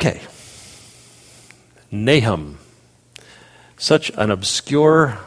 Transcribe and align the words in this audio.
Okay. 0.00 0.20
Nahum. 1.90 2.60
Such 3.76 4.10
an 4.10 4.30
obscure 4.30 5.18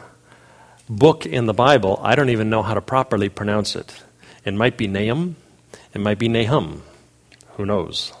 book 0.88 1.26
in 1.26 1.44
the 1.44 1.52
Bible, 1.52 2.00
I 2.02 2.14
don't 2.14 2.30
even 2.30 2.48
know 2.48 2.62
how 2.62 2.72
to 2.72 2.80
properly 2.80 3.28
pronounce 3.28 3.76
it. 3.76 4.02
It 4.46 4.54
might 4.54 4.78
be 4.78 4.86
Nahum, 4.86 5.36
it 5.92 6.00
might 6.00 6.18
be 6.18 6.28
Nahum. 6.28 6.84
Who 7.56 7.66
knows? 7.66 8.14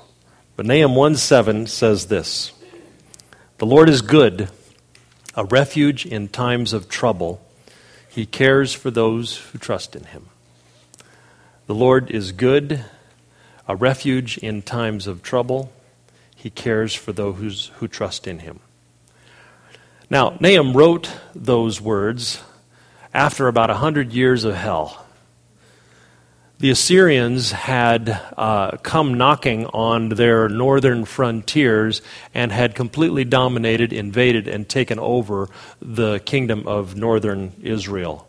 But 0.54 0.66
Nahum 0.66 0.94
1 0.94 1.16
7 1.16 1.66
says 1.68 2.08
this 2.08 2.52
The 3.56 3.66
Lord 3.66 3.88
is 3.88 4.02
good, 4.02 4.50
a 5.34 5.44
refuge 5.44 6.04
in 6.04 6.28
times 6.28 6.74
of 6.74 6.86
trouble. 6.86 7.40
He 8.10 8.26
cares 8.26 8.74
for 8.74 8.90
those 8.90 9.38
who 9.38 9.58
trust 9.58 9.96
in 9.96 10.04
him. 10.04 10.28
The 11.66 11.74
Lord 11.74 12.10
is 12.10 12.30
good, 12.30 12.84
a 13.66 13.74
refuge 13.74 14.36
in 14.36 14.60
times 14.60 15.06
of 15.06 15.22
trouble. 15.22 15.72
He 16.42 16.50
cares 16.50 16.92
for 16.92 17.12
those 17.12 17.70
who 17.76 17.86
trust 17.86 18.26
in 18.26 18.40
him. 18.40 18.58
Now, 20.10 20.36
Nahum 20.40 20.76
wrote 20.76 21.08
those 21.36 21.80
words 21.80 22.42
after 23.14 23.46
about 23.46 23.70
a 23.70 23.74
hundred 23.74 24.12
years 24.12 24.42
of 24.42 24.56
hell. 24.56 25.06
The 26.58 26.70
Assyrians 26.70 27.52
had 27.52 28.20
uh, 28.36 28.72
come 28.78 29.14
knocking 29.14 29.66
on 29.66 30.08
their 30.08 30.48
northern 30.48 31.04
frontiers 31.04 32.02
and 32.34 32.50
had 32.50 32.74
completely 32.74 33.22
dominated, 33.22 33.92
invaded, 33.92 34.48
and 34.48 34.68
taken 34.68 34.98
over 34.98 35.48
the 35.80 36.18
kingdom 36.18 36.66
of 36.66 36.96
northern 36.96 37.52
Israel. 37.62 38.28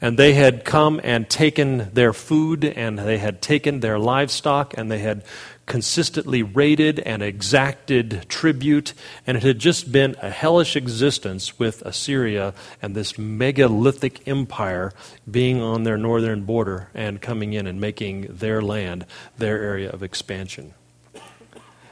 And 0.00 0.18
they 0.18 0.34
had 0.34 0.64
come 0.64 1.00
and 1.02 1.28
taken 1.28 1.90
their 1.92 2.12
food, 2.12 2.64
and 2.64 2.98
they 2.98 3.18
had 3.18 3.40
taken 3.40 3.80
their 3.80 3.98
livestock, 3.98 4.74
and 4.76 4.92
they 4.92 4.98
had 4.98 5.24
consistently 5.66 6.42
raided 6.42 7.00
and 7.00 7.22
exacted 7.22 8.24
tribute, 8.28 8.94
and 9.26 9.36
it 9.36 9.42
had 9.42 9.58
just 9.58 9.90
been 9.90 10.16
a 10.22 10.30
hellish 10.30 10.76
existence 10.76 11.58
with 11.58 11.82
Assyria 11.82 12.54
and 12.80 12.94
this 12.94 13.18
megalithic 13.18 14.26
empire 14.26 14.92
being 15.28 15.60
on 15.60 15.82
their 15.82 15.98
northern 15.98 16.44
border 16.44 16.88
and 16.94 17.20
coming 17.20 17.52
in 17.52 17.66
and 17.66 17.80
making 17.80 18.22
their 18.22 18.62
land 18.62 19.04
their 19.36 19.60
area 19.60 19.90
of 19.90 20.02
expansion. 20.02 20.72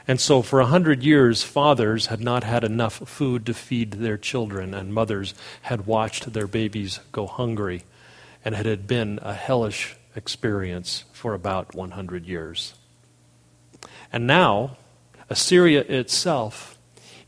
And 0.07 0.21
so, 0.21 0.41
for 0.41 0.59
a 0.59 0.67
hundred 0.67 1.03
years, 1.03 1.43
fathers 1.43 2.07
had 2.07 2.21
not 2.21 2.43
had 2.43 2.63
enough 2.63 2.93
food 3.09 3.45
to 3.47 3.55
feed 3.55 3.91
their 3.91 4.17
children, 4.17 4.73
and 4.73 4.93
mothers 4.93 5.33
had 5.63 5.87
watched 5.87 6.31
their 6.31 6.45
babies 6.47 6.99
go 7.11 7.25
hungry, 7.25 7.83
and 8.45 8.53
it 8.53 8.67
had 8.67 8.85
been 8.85 9.19
a 9.23 9.33
hellish 9.33 9.95
experience 10.15 11.05
for 11.11 11.33
about 11.33 11.73
100 11.73 12.27
years. 12.27 12.75
And 14.11 14.27
now, 14.27 14.77
Assyria 15.29 15.81
itself 15.81 16.77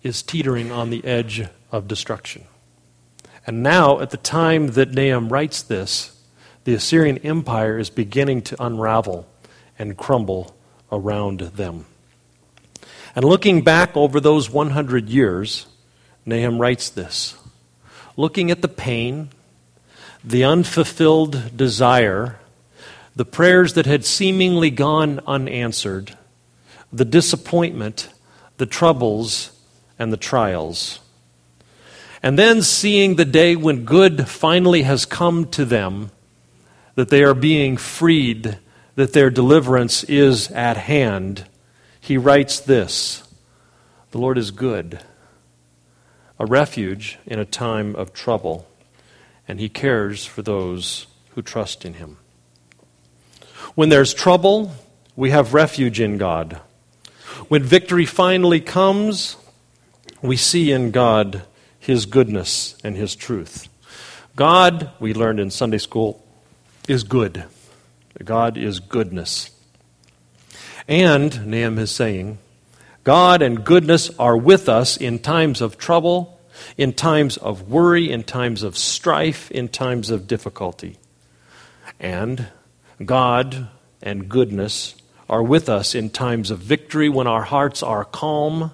is 0.03 0.21
teetering 0.21 0.71
on 0.71 0.89
the 0.89 1.03
edge 1.05 1.47
of 1.71 1.87
destruction. 1.87 2.45
And 3.45 3.63
now, 3.63 3.99
at 3.99 4.09
the 4.09 4.17
time 4.17 4.67
that 4.71 4.91
Nahum 4.91 5.29
writes 5.29 5.61
this, 5.61 6.17
the 6.65 6.73
Assyrian 6.73 7.17
Empire 7.19 7.79
is 7.79 7.89
beginning 7.89 8.41
to 8.43 8.63
unravel 8.63 9.25
and 9.79 9.97
crumble 9.97 10.55
around 10.91 11.39
them. 11.39 11.85
And 13.15 13.23
looking 13.23 13.61
back 13.61 13.95
over 13.95 14.19
those 14.19 14.49
100 14.49 15.09
years, 15.09 15.65
Nahum 16.25 16.59
writes 16.59 16.89
this 16.89 17.37
looking 18.17 18.51
at 18.51 18.61
the 18.61 18.67
pain, 18.67 19.29
the 20.23 20.43
unfulfilled 20.43 21.55
desire, 21.55 22.39
the 23.15 23.25
prayers 23.25 23.73
that 23.73 23.85
had 23.85 24.03
seemingly 24.03 24.69
gone 24.69 25.21
unanswered, 25.25 26.16
the 26.91 27.05
disappointment, 27.05 28.09
the 28.57 28.65
troubles, 28.65 29.51
and 29.99 30.11
the 30.11 30.17
trials. 30.17 30.99
And 32.23 32.37
then 32.37 32.61
seeing 32.61 33.15
the 33.15 33.25
day 33.25 33.55
when 33.55 33.85
good 33.85 34.27
finally 34.27 34.83
has 34.83 35.05
come 35.05 35.47
to 35.51 35.65
them, 35.65 36.11
that 36.95 37.09
they 37.09 37.23
are 37.23 37.35
being 37.35 37.77
freed, 37.77 38.57
that 38.95 39.13
their 39.13 39.29
deliverance 39.29 40.03
is 40.05 40.49
at 40.51 40.77
hand, 40.77 41.45
he 41.99 42.17
writes 42.17 42.59
this 42.59 43.23
The 44.11 44.17
Lord 44.17 44.37
is 44.37 44.51
good, 44.51 44.99
a 46.39 46.45
refuge 46.45 47.19
in 47.25 47.37
a 47.37 47.45
time 47.45 47.95
of 47.95 48.13
trouble, 48.13 48.67
and 49.47 49.59
he 49.59 49.69
cares 49.69 50.25
for 50.25 50.41
those 50.41 51.07
who 51.31 51.41
trust 51.41 51.85
in 51.85 51.95
him. 51.95 52.17
When 53.75 53.89
there's 53.89 54.13
trouble, 54.13 54.71
we 55.15 55.29
have 55.29 55.53
refuge 55.53 55.99
in 55.99 56.17
God. 56.17 56.61
When 57.47 57.63
victory 57.63 58.05
finally 58.05 58.59
comes, 58.59 59.37
we 60.21 60.37
see 60.37 60.71
in 60.71 60.91
God 60.91 61.43
His 61.79 62.05
goodness 62.05 62.75
and 62.83 62.95
His 62.95 63.15
truth. 63.15 63.69
God, 64.35 64.91
we 64.99 65.13
learned 65.13 65.39
in 65.39 65.51
Sunday 65.51 65.77
school, 65.77 66.23
is 66.87 67.03
good. 67.03 67.45
God 68.23 68.57
is 68.57 68.79
goodness. 68.79 69.51
And, 70.87 71.47
Nahum 71.47 71.79
is 71.79 71.91
saying, 71.91 72.37
God 73.03 73.41
and 73.41 73.63
goodness 73.63 74.09
are 74.19 74.37
with 74.37 74.67
us 74.67 74.97
in 74.97 75.19
times 75.19 75.61
of 75.61 75.77
trouble, 75.77 76.39
in 76.77 76.93
times 76.93 77.37
of 77.37 77.69
worry, 77.69 78.11
in 78.11 78.23
times 78.23 78.63
of 78.63 78.77
strife, 78.77 79.49
in 79.51 79.69
times 79.69 80.09
of 80.09 80.27
difficulty. 80.27 80.97
And 81.99 82.47
God 83.03 83.69
and 84.01 84.27
goodness 84.29 84.95
are 85.29 85.43
with 85.43 85.69
us 85.69 85.93
in 85.95 86.09
times 86.09 86.51
of 86.51 86.59
victory, 86.59 87.09
when 87.09 87.27
our 87.27 87.43
hearts 87.43 87.83
are 87.83 88.05
calm, 88.05 88.71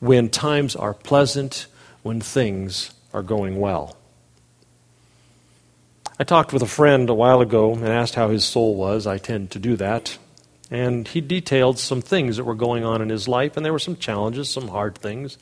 when 0.00 0.28
times 0.28 0.74
are 0.76 0.94
pleasant, 0.94 1.66
when 2.02 2.20
things 2.20 2.92
are 3.12 3.22
going 3.22 3.58
well. 3.60 3.96
I 6.18 6.24
talked 6.24 6.52
with 6.52 6.62
a 6.62 6.66
friend 6.66 7.08
a 7.10 7.14
while 7.14 7.40
ago 7.40 7.74
and 7.74 7.88
asked 7.88 8.14
how 8.14 8.28
his 8.28 8.44
soul 8.44 8.76
was. 8.76 9.06
I 9.06 9.18
tend 9.18 9.50
to 9.52 9.58
do 9.58 9.76
that. 9.76 10.16
And 10.70 11.06
he 11.06 11.20
detailed 11.20 11.78
some 11.78 12.02
things 12.02 12.36
that 12.36 12.44
were 12.44 12.54
going 12.54 12.84
on 12.84 13.02
in 13.02 13.08
his 13.08 13.28
life, 13.28 13.56
and 13.56 13.64
there 13.64 13.72
were 13.72 13.78
some 13.78 13.96
challenges, 13.96 14.48
some 14.48 14.68
hard 14.68 14.96
things. 14.96 15.38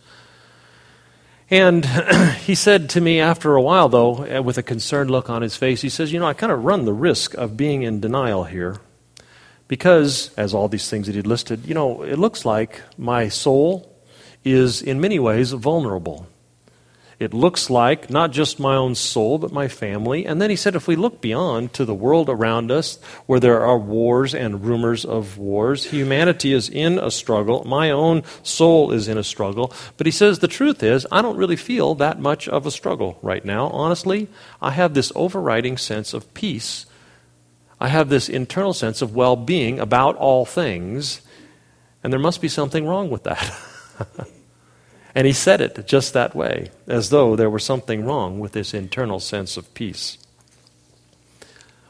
And 1.50 1.84
he 2.40 2.54
said 2.54 2.88
to 2.90 3.00
me 3.00 3.20
after 3.20 3.54
a 3.54 3.62
while, 3.62 3.88
though, 3.88 4.22
eh, 4.24 4.38
with 4.38 4.56
a 4.56 4.62
concerned 4.62 5.10
look 5.10 5.28
on 5.28 5.42
his 5.42 5.56
face, 5.56 5.82
he 5.82 5.90
says, 5.90 6.12
You 6.12 6.18
know, 6.18 6.26
I 6.26 6.32
kind 6.32 6.52
of 6.52 6.64
run 6.64 6.86
the 6.86 6.94
risk 6.94 7.34
of 7.34 7.56
being 7.56 7.82
in 7.82 8.00
denial 8.00 8.44
here. 8.44 8.78
Because, 9.72 10.30
as 10.36 10.52
all 10.52 10.68
these 10.68 10.90
things 10.90 11.06
that 11.06 11.14
he'd 11.14 11.26
listed, 11.26 11.64
you 11.64 11.72
know, 11.72 12.02
it 12.02 12.18
looks 12.18 12.44
like 12.44 12.82
my 12.98 13.30
soul 13.30 13.90
is 14.44 14.82
in 14.82 15.00
many 15.00 15.18
ways 15.18 15.52
vulnerable. 15.52 16.26
It 17.18 17.32
looks 17.32 17.70
like 17.70 18.10
not 18.10 18.32
just 18.32 18.60
my 18.60 18.74
own 18.76 18.94
soul, 18.94 19.38
but 19.38 19.50
my 19.50 19.68
family. 19.68 20.26
And 20.26 20.42
then 20.42 20.50
he 20.50 20.56
said, 20.56 20.76
if 20.76 20.86
we 20.86 20.94
look 20.94 21.22
beyond 21.22 21.72
to 21.72 21.86
the 21.86 21.94
world 21.94 22.28
around 22.28 22.70
us, 22.70 23.00
where 23.24 23.40
there 23.40 23.64
are 23.64 23.78
wars 23.78 24.34
and 24.34 24.62
rumors 24.62 25.06
of 25.06 25.38
wars, 25.38 25.86
humanity 25.86 26.52
is 26.52 26.68
in 26.68 26.98
a 26.98 27.10
struggle. 27.10 27.64
My 27.64 27.88
own 27.90 28.24
soul 28.42 28.92
is 28.92 29.08
in 29.08 29.16
a 29.16 29.24
struggle. 29.24 29.72
But 29.96 30.06
he 30.06 30.12
says, 30.12 30.40
the 30.40 30.48
truth 30.48 30.82
is, 30.82 31.06
I 31.10 31.22
don't 31.22 31.38
really 31.38 31.56
feel 31.56 31.94
that 31.94 32.20
much 32.20 32.46
of 32.46 32.66
a 32.66 32.70
struggle 32.70 33.18
right 33.22 33.42
now. 33.42 33.68
Honestly, 33.68 34.28
I 34.60 34.72
have 34.72 34.92
this 34.92 35.12
overriding 35.16 35.78
sense 35.78 36.12
of 36.12 36.34
peace 36.34 36.84
I 37.82 37.88
have 37.88 38.08
this 38.08 38.28
internal 38.28 38.72
sense 38.72 39.02
of 39.02 39.16
well 39.16 39.34
being 39.34 39.80
about 39.80 40.14
all 40.14 40.44
things, 40.44 41.20
and 42.04 42.12
there 42.12 42.20
must 42.20 42.40
be 42.40 42.46
something 42.46 42.86
wrong 42.86 43.10
with 43.10 43.24
that. 43.24 43.58
and 45.16 45.26
he 45.26 45.32
said 45.32 45.60
it 45.60 45.84
just 45.88 46.12
that 46.12 46.32
way, 46.32 46.70
as 46.86 47.10
though 47.10 47.34
there 47.34 47.50
were 47.50 47.58
something 47.58 48.04
wrong 48.04 48.38
with 48.38 48.52
this 48.52 48.72
internal 48.72 49.18
sense 49.18 49.56
of 49.56 49.74
peace. 49.74 50.16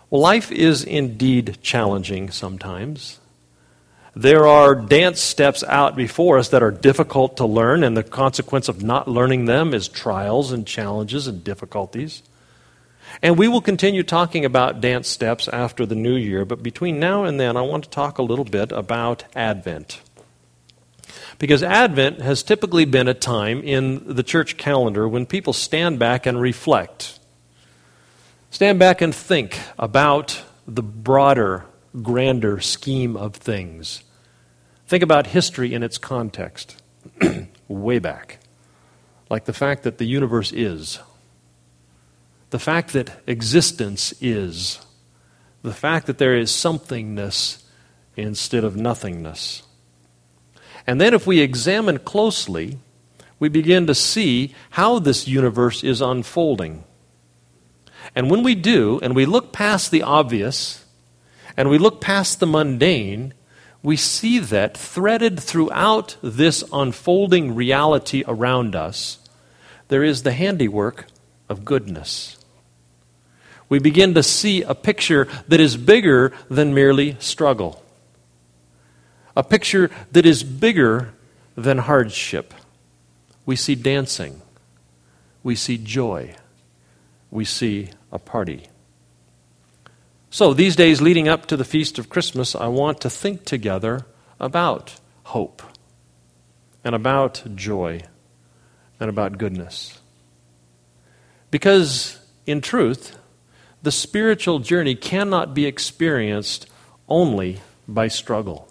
Well, 0.08 0.22
life 0.22 0.50
is 0.50 0.82
indeed 0.82 1.58
challenging 1.60 2.30
sometimes. 2.30 3.20
There 4.16 4.46
are 4.46 4.74
dance 4.74 5.20
steps 5.20 5.62
out 5.64 5.94
before 5.94 6.38
us 6.38 6.48
that 6.48 6.62
are 6.62 6.70
difficult 6.70 7.36
to 7.36 7.44
learn, 7.44 7.84
and 7.84 7.94
the 7.94 8.02
consequence 8.02 8.66
of 8.66 8.82
not 8.82 9.08
learning 9.08 9.44
them 9.44 9.74
is 9.74 9.88
trials 9.88 10.52
and 10.52 10.66
challenges 10.66 11.26
and 11.26 11.44
difficulties. 11.44 12.22
And 13.20 13.36
we 13.36 13.48
will 13.48 13.60
continue 13.60 14.02
talking 14.02 14.44
about 14.44 14.80
dance 14.80 15.08
steps 15.08 15.48
after 15.48 15.84
the 15.84 15.94
new 15.94 16.14
year, 16.14 16.44
but 16.44 16.62
between 16.62 16.98
now 16.98 17.24
and 17.24 17.38
then, 17.38 17.56
I 17.56 17.62
want 17.62 17.84
to 17.84 17.90
talk 17.90 18.18
a 18.18 18.22
little 18.22 18.44
bit 18.44 18.72
about 18.72 19.24
Advent. 19.34 20.00
Because 21.38 21.62
Advent 21.62 22.20
has 22.20 22.42
typically 22.42 22.84
been 22.84 23.08
a 23.08 23.14
time 23.14 23.62
in 23.62 24.14
the 24.14 24.22
church 24.22 24.56
calendar 24.56 25.08
when 25.08 25.26
people 25.26 25.52
stand 25.52 25.98
back 25.98 26.24
and 26.24 26.40
reflect. 26.40 27.18
Stand 28.50 28.78
back 28.78 29.00
and 29.00 29.14
think 29.14 29.58
about 29.78 30.42
the 30.66 30.82
broader, 30.82 31.64
grander 32.00 32.60
scheme 32.60 33.16
of 33.16 33.34
things. 33.34 34.04
Think 34.86 35.02
about 35.02 35.28
history 35.28 35.74
in 35.74 35.82
its 35.82 35.98
context, 35.98 36.80
way 37.68 37.98
back. 37.98 38.38
Like 39.30 39.46
the 39.46 39.52
fact 39.52 39.82
that 39.84 39.98
the 39.98 40.04
universe 40.04 40.52
is, 40.52 40.98
the 42.52 42.58
fact 42.58 42.92
that 42.92 43.10
existence 43.26 44.12
is, 44.20 44.78
the 45.62 45.72
fact 45.72 46.06
that 46.06 46.18
there 46.18 46.36
is 46.36 46.50
somethingness 46.50 47.62
instead 48.14 48.62
of 48.62 48.76
nothingness. 48.76 49.62
And 50.86 51.00
then, 51.00 51.14
if 51.14 51.26
we 51.26 51.40
examine 51.40 51.98
closely, 52.00 52.78
we 53.38 53.48
begin 53.48 53.86
to 53.86 53.94
see 53.94 54.54
how 54.70 54.98
this 54.98 55.26
universe 55.26 55.82
is 55.82 56.02
unfolding. 56.02 56.84
And 58.14 58.30
when 58.30 58.42
we 58.42 58.54
do, 58.54 59.00
and 59.02 59.16
we 59.16 59.24
look 59.24 59.54
past 59.54 59.90
the 59.90 60.02
obvious, 60.02 60.84
and 61.56 61.70
we 61.70 61.78
look 61.78 62.02
past 62.02 62.38
the 62.38 62.46
mundane, 62.46 63.32
we 63.82 63.96
see 63.96 64.38
that 64.38 64.76
threaded 64.76 65.40
throughout 65.40 66.18
this 66.22 66.62
unfolding 66.70 67.54
reality 67.54 68.24
around 68.28 68.76
us, 68.76 69.18
there 69.88 70.04
is 70.04 70.22
the 70.22 70.32
handiwork 70.32 71.06
of 71.48 71.64
goodness. 71.64 72.36
We 73.72 73.78
begin 73.78 74.12
to 74.16 74.22
see 74.22 74.60
a 74.60 74.74
picture 74.74 75.26
that 75.48 75.58
is 75.58 75.78
bigger 75.78 76.34
than 76.50 76.74
merely 76.74 77.16
struggle, 77.20 77.82
a 79.34 79.42
picture 79.42 79.90
that 80.10 80.26
is 80.26 80.42
bigger 80.42 81.14
than 81.56 81.78
hardship. 81.78 82.52
We 83.46 83.56
see 83.56 83.74
dancing, 83.74 84.42
we 85.42 85.54
see 85.54 85.78
joy, 85.78 86.34
we 87.30 87.46
see 87.46 87.88
a 88.12 88.18
party. 88.18 88.66
So, 90.28 90.52
these 90.52 90.76
days 90.76 91.00
leading 91.00 91.26
up 91.26 91.46
to 91.46 91.56
the 91.56 91.64
feast 91.64 91.98
of 91.98 92.10
Christmas, 92.10 92.54
I 92.54 92.66
want 92.66 93.00
to 93.00 93.08
think 93.08 93.46
together 93.46 94.04
about 94.38 95.00
hope 95.22 95.62
and 96.84 96.94
about 96.94 97.42
joy 97.54 98.02
and 99.00 99.08
about 99.08 99.38
goodness. 99.38 99.98
Because, 101.50 102.20
in 102.44 102.60
truth, 102.60 103.18
the 103.82 103.92
spiritual 103.92 104.58
journey 104.58 104.94
cannot 104.94 105.54
be 105.54 105.66
experienced 105.66 106.66
only 107.08 107.60
by 107.86 108.08
struggle. 108.08 108.68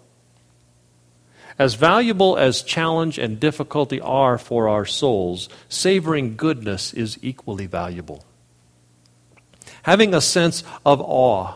As 1.58 1.74
valuable 1.74 2.36
as 2.36 2.62
challenge 2.62 3.18
and 3.18 3.38
difficulty 3.38 4.00
are 4.00 4.38
for 4.38 4.68
our 4.68 4.86
souls, 4.86 5.48
savoring 5.68 6.36
goodness 6.36 6.92
is 6.94 7.18
equally 7.22 7.66
valuable 7.66 8.24
having 9.82 10.14
a 10.14 10.20
sense 10.20 10.64
of 10.84 11.00
awe 11.00 11.54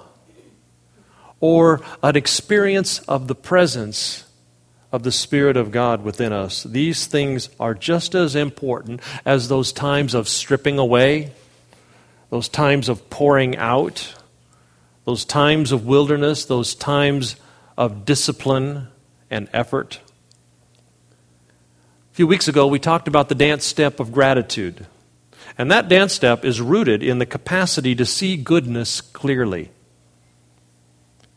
or 1.40 1.80
an 2.02 2.16
experience 2.16 2.98
of 3.00 3.28
the 3.28 3.34
presence 3.34 4.24
of 4.92 5.02
the 5.02 5.12
Spirit 5.12 5.56
of 5.56 5.70
God 5.70 6.02
within 6.02 6.32
us. 6.32 6.62
These 6.64 7.06
things 7.06 7.48
are 7.60 7.74
just 7.74 8.14
as 8.14 8.34
important 8.34 9.00
as 9.24 9.48
those 9.48 9.72
times 9.72 10.14
of 10.14 10.28
stripping 10.28 10.78
away, 10.78 11.32
those 12.30 12.48
times 12.48 12.88
of 12.88 13.08
pouring 13.10 13.56
out, 13.56 14.14
those 15.04 15.24
times 15.24 15.72
of 15.72 15.86
wilderness, 15.86 16.44
those 16.44 16.74
times 16.74 17.36
of 17.76 18.04
discipline 18.04 18.88
and 19.30 19.48
effort. 19.52 20.00
A 22.12 22.14
few 22.16 22.26
weeks 22.26 22.48
ago, 22.48 22.66
we 22.66 22.78
talked 22.78 23.08
about 23.08 23.28
the 23.28 23.34
dance 23.34 23.64
step 23.64 24.00
of 24.00 24.12
gratitude. 24.12 24.86
And 25.58 25.70
that 25.70 25.88
dance 25.88 26.12
step 26.12 26.44
is 26.44 26.60
rooted 26.60 27.02
in 27.02 27.18
the 27.18 27.26
capacity 27.26 27.94
to 27.94 28.04
see 28.04 28.36
goodness 28.36 29.00
clearly, 29.00 29.70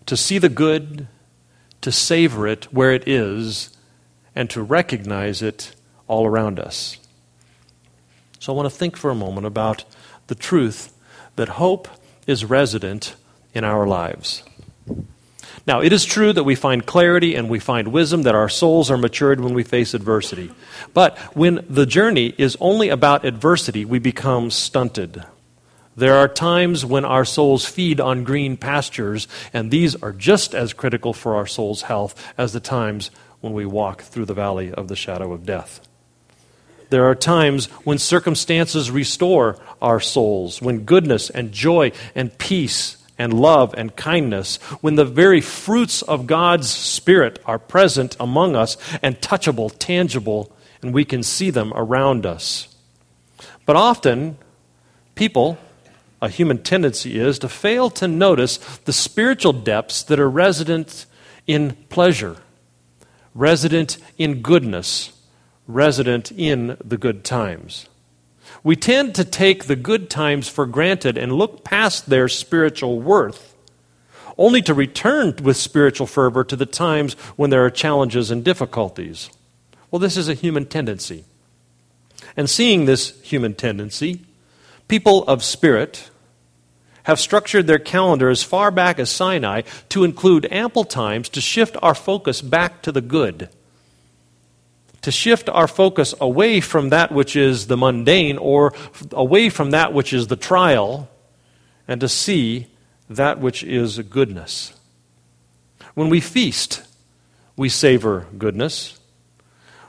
to 0.06 0.18
see 0.18 0.38
the 0.38 0.50
good, 0.50 1.08
to 1.82 1.92
savor 1.92 2.48
it 2.48 2.66
where 2.74 2.92
it 2.92 3.08
is, 3.08 3.78
and 4.36 4.50
to 4.50 4.62
recognize 4.62 5.42
it 5.42 5.76
all 6.08 6.26
around 6.26 6.60
us. 6.60 6.98
So 8.40 8.54
I 8.54 8.56
want 8.56 8.66
to 8.66 8.76
think 8.76 8.98
for 8.98 9.10
a 9.10 9.16
moment 9.16 9.46
about 9.46 9.84
the 10.30 10.36
truth 10.36 10.94
that 11.36 11.50
hope 11.50 11.88
is 12.26 12.46
resident 12.46 13.16
in 13.54 13.64
our 13.64 13.86
lives. 13.86 14.44
Now, 15.68 15.82
it 15.82 15.92
is 15.92 16.06
true 16.06 16.32
that 16.34 16.46
we 16.46 16.56
find 16.56 16.86
clarity 16.86 17.36
and 17.36 17.50
we 17.50 17.60
find 17.60 17.90
wisdom, 17.90 18.24
that 18.24 18.36
our 18.36 18.50
souls 18.50 18.90
are 18.90 18.98
matured 18.98 19.42
when 19.42 19.54
we 19.54 19.64
face 19.64 19.94
adversity. 19.94 20.52
But 20.94 21.18
when 21.36 21.66
the 21.70 21.86
journey 21.86 22.34
is 22.38 22.58
only 22.60 22.90
about 22.90 23.26
adversity, 23.26 23.86
we 23.86 24.00
become 24.00 24.52
stunted. 24.52 25.24
There 25.96 26.16
are 26.16 26.28
times 26.28 26.86
when 26.86 27.06
our 27.06 27.26
souls 27.26 27.66
feed 27.66 28.00
on 28.00 28.24
green 28.24 28.56
pastures, 28.56 29.28
and 29.54 29.70
these 29.70 29.96
are 30.02 30.14
just 30.14 30.56
as 30.56 30.74
critical 30.74 31.14
for 31.14 31.36
our 31.36 31.48
soul's 31.48 31.84
health 31.84 32.16
as 32.38 32.54
the 32.54 32.60
times 32.60 33.12
when 33.42 33.54
we 33.54 33.66
walk 33.66 34.04
through 34.04 34.26
the 34.26 34.34
valley 34.34 34.72
of 34.72 34.88
the 34.88 34.96
shadow 34.96 35.34
of 35.34 35.46
death. 35.46 35.82
There 36.90 37.06
are 37.06 37.16
times 37.16 37.68
when 37.84 37.98
circumstances 38.00 38.90
restore 38.90 39.58
our 39.82 40.00
souls, 40.00 40.62
when 40.62 40.86
goodness 40.86 41.30
and 41.30 41.52
joy 41.52 41.92
and 42.16 42.36
peace 42.38 42.98
and 43.18 43.34
love 43.34 43.76
and 43.78 43.96
kindness, 43.96 44.58
when 44.82 44.96
the 44.96 45.06
very 45.06 45.42
fruits 45.42 46.02
of 46.02 46.26
God's 46.26 46.70
Spirit 46.70 47.40
are 47.46 47.60
present 47.60 48.16
among 48.20 48.56
us 48.56 48.78
and 49.04 49.20
touchable, 49.22 49.72
tangible, 49.78 50.52
and 50.82 50.94
we 50.94 51.06
can 51.06 51.22
see 51.22 51.50
them 51.50 51.74
around 51.76 52.26
us. 52.26 52.74
But 53.66 53.76
often, 53.76 54.38
people, 55.16 55.58
a 56.22 56.30
human 56.30 56.64
tendency 56.64 57.20
is 57.20 57.38
to 57.40 57.50
fail 57.50 57.90
to 57.92 58.08
notice 58.08 58.58
the 58.86 58.94
spiritual 58.94 59.54
depths 59.54 60.02
that 60.04 60.20
are 60.20 60.30
resident 60.30 61.06
in 61.46 61.76
pleasure, 61.90 62.38
resident 63.36 63.98
in 64.18 64.42
goodness, 64.42 65.12
resident 65.70 66.32
in 66.32 66.76
the 66.84 66.98
good 66.98 67.24
times. 67.24 67.88
We 68.64 68.76
tend 68.76 69.14
to 69.16 69.24
take 69.24 69.66
the 69.66 69.76
good 69.76 70.10
times 70.10 70.50
for 70.50 70.66
granted 70.66 71.16
and 71.16 71.32
look 71.32 71.64
past 71.64 72.10
their 72.10 72.28
spiritual 72.28 73.00
worth, 73.00 73.56
only 74.36 74.64
to 74.64 74.74
return 74.74 75.36
with 75.44 75.58
spiritual 75.58 76.08
fervor 76.08 76.44
to 76.44 76.56
the 76.56 76.66
times 76.66 77.14
when 77.36 77.52
there 77.52 77.64
are 77.64 77.70
challenges 77.70 78.32
and 78.32 78.44
difficulties. 78.44 79.30
Well, 79.92 80.00
this 80.00 80.18
is 80.18 80.28
a 80.28 80.34
human 80.34 80.66
tendency. 80.66 81.24
And 82.36 82.50
seeing 82.50 82.86
this 82.86 83.22
human 83.22 83.54
tendency, 83.54 84.26
people 84.88 85.24
of 85.26 85.44
spirit 85.44 86.10
have 87.04 87.20
structured 87.20 87.68
their 87.68 87.80
calendar 87.80 88.30
as 88.30 88.42
far 88.42 88.72
back 88.72 88.98
as 88.98 89.12
Sinai 89.12 89.62
to 89.90 90.04
include 90.04 90.52
ample 90.52 90.84
times 90.84 91.30
to 91.30 91.42
shift 91.42 91.78
our 91.82 91.96
focus 91.96 92.42
back 92.42 92.82
to 92.82 92.92
the 92.92 93.02
good 93.02 93.50
to 95.02 95.12
shift 95.12 95.50
our 95.50 95.68
focus 95.68 96.14
away 96.20 96.60
from 96.60 96.90
that 96.90 97.12
which 97.12 97.36
is 97.36 97.68
the 97.68 97.78
mundane 97.78 98.38
or 98.38 98.74
away 99.12 99.50
from 99.50 99.72
that 99.72 99.94
which 99.94 100.14
is 100.14 100.28
the 100.28 100.36
trial 100.36 101.10
and 101.88 102.02
to 102.02 102.10
see 102.10 102.68
that 103.10 103.40
which 103.40 103.64
is 103.64 104.00
goodness. 104.00 104.74
When 105.96 106.10
we 106.10 106.20
feast, 106.20 106.84
we 107.56 107.70
savor 107.70 108.28
goodness. 108.38 109.00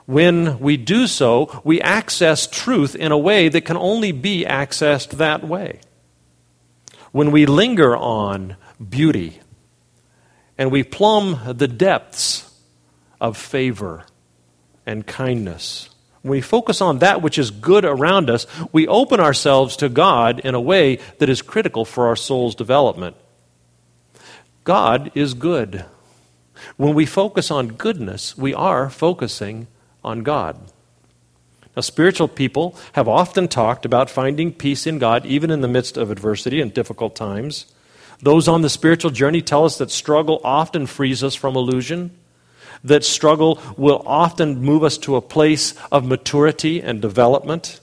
When 0.05 0.59
we 0.59 0.77
do 0.77 1.07
so, 1.07 1.61
we 1.63 1.79
access 1.79 2.47
truth 2.47 2.95
in 2.95 3.11
a 3.11 3.17
way 3.17 3.49
that 3.49 3.61
can 3.61 3.77
only 3.77 4.11
be 4.11 4.43
accessed 4.45 5.11
that 5.11 5.47
way. 5.47 5.79
When 7.11 7.31
we 7.31 7.45
linger 7.45 7.95
on 7.95 8.55
beauty 8.89 9.39
and 10.57 10.71
we 10.71 10.83
plumb 10.83 11.39
the 11.45 11.67
depths 11.67 12.51
of 13.19 13.37
favor 13.37 14.05
and 14.85 15.05
kindness. 15.05 15.89
When 16.21 16.31
we 16.31 16.41
focus 16.41 16.81
on 16.81 16.99
that 16.99 17.21
which 17.21 17.39
is 17.39 17.49
good 17.49 17.83
around 17.83 18.29
us, 18.29 18.45
we 18.71 18.87
open 18.87 19.19
ourselves 19.19 19.75
to 19.77 19.89
God 19.89 20.39
in 20.39 20.53
a 20.53 20.61
way 20.61 20.99
that 21.17 21.29
is 21.29 21.41
critical 21.41 21.83
for 21.83 22.07
our 22.07 22.15
soul's 22.15 22.55
development. 22.55 23.15
God 24.63 25.11
is 25.15 25.33
good. 25.33 25.85
When 26.77 26.93
we 26.93 27.07
focus 27.07 27.49
on 27.49 27.69
goodness, 27.69 28.37
we 28.37 28.53
are 28.53 28.89
focusing 28.89 29.67
on 30.03 30.21
God. 30.21 30.59
Now, 31.75 31.81
spiritual 31.81 32.27
people 32.27 32.75
have 32.93 33.07
often 33.07 33.47
talked 33.47 33.85
about 33.85 34.09
finding 34.09 34.51
peace 34.51 34.85
in 34.85 34.99
God 34.99 35.25
even 35.25 35.49
in 35.49 35.61
the 35.61 35.67
midst 35.67 35.97
of 35.97 36.11
adversity 36.11 36.61
and 36.61 36.71
difficult 36.71 37.15
times. 37.15 37.73
Those 38.21 38.47
on 38.47 38.61
the 38.61 38.69
spiritual 38.69 39.09
journey 39.09 39.41
tell 39.41 39.65
us 39.65 39.79
that 39.79 39.89
struggle 39.89 40.41
often 40.43 40.85
frees 40.85 41.23
us 41.23 41.33
from 41.33 41.55
illusion 41.55 42.11
that 42.83 43.03
struggle 43.03 43.61
will 43.77 44.01
often 44.05 44.61
move 44.61 44.83
us 44.83 44.97
to 44.99 45.15
a 45.15 45.21
place 45.21 45.73
of 45.91 46.05
maturity 46.05 46.81
and 46.81 47.01
development. 47.01 47.79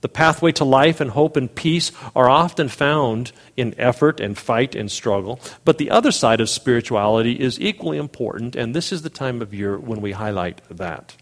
The 0.00 0.08
pathway 0.08 0.52
to 0.52 0.64
life 0.64 1.00
and 1.00 1.10
hope 1.10 1.36
and 1.36 1.54
peace 1.54 1.92
are 2.16 2.28
often 2.28 2.68
found 2.68 3.32
in 3.56 3.74
effort 3.78 4.18
and 4.18 4.36
fight 4.36 4.74
and 4.74 4.90
struggle. 4.90 5.40
But 5.64 5.78
the 5.78 5.90
other 5.90 6.10
side 6.10 6.40
of 6.40 6.48
spirituality 6.48 7.38
is 7.38 7.60
equally 7.60 7.98
important, 7.98 8.56
and 8.56 8.74
this 8.74 8.92
is 8.92 9.02
the 9.02 9.10
time 9.10 9.42
of 9.42 9.52
year 9.52 9.78
when 9.78 10.00
we 10.00 10.12
highlight 10.12 10.62
that. 10.70 11.16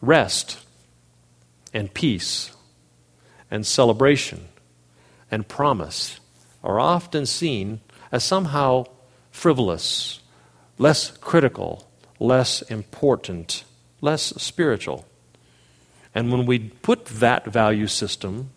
Rest 0.00 0.64
and 1.74 1.92
peace 1.92 2.52
and 3.50 3.66
celebration 3.66 4.48
and 5.30 5.48
promise 5.48 6.20
are 6.62 6.78
often 6.78 7.26
seen 7.26 7.80
as 8.12 8.22
somehow 8.22 8.84
frivolous 9.32 10.20
less 10.78 11.16
critical, 11.18 11.88
less 12.18 12.62
important, 12.62 13.64
less 14.00 14.22
spiritual. 14.42 15.06
And 16.14 16.32
when 16.32 16.46
we 16.46 16.58
put 16.58 17.06
that 17.06 17.46
value 17.46 17.86
system 17.86 18.50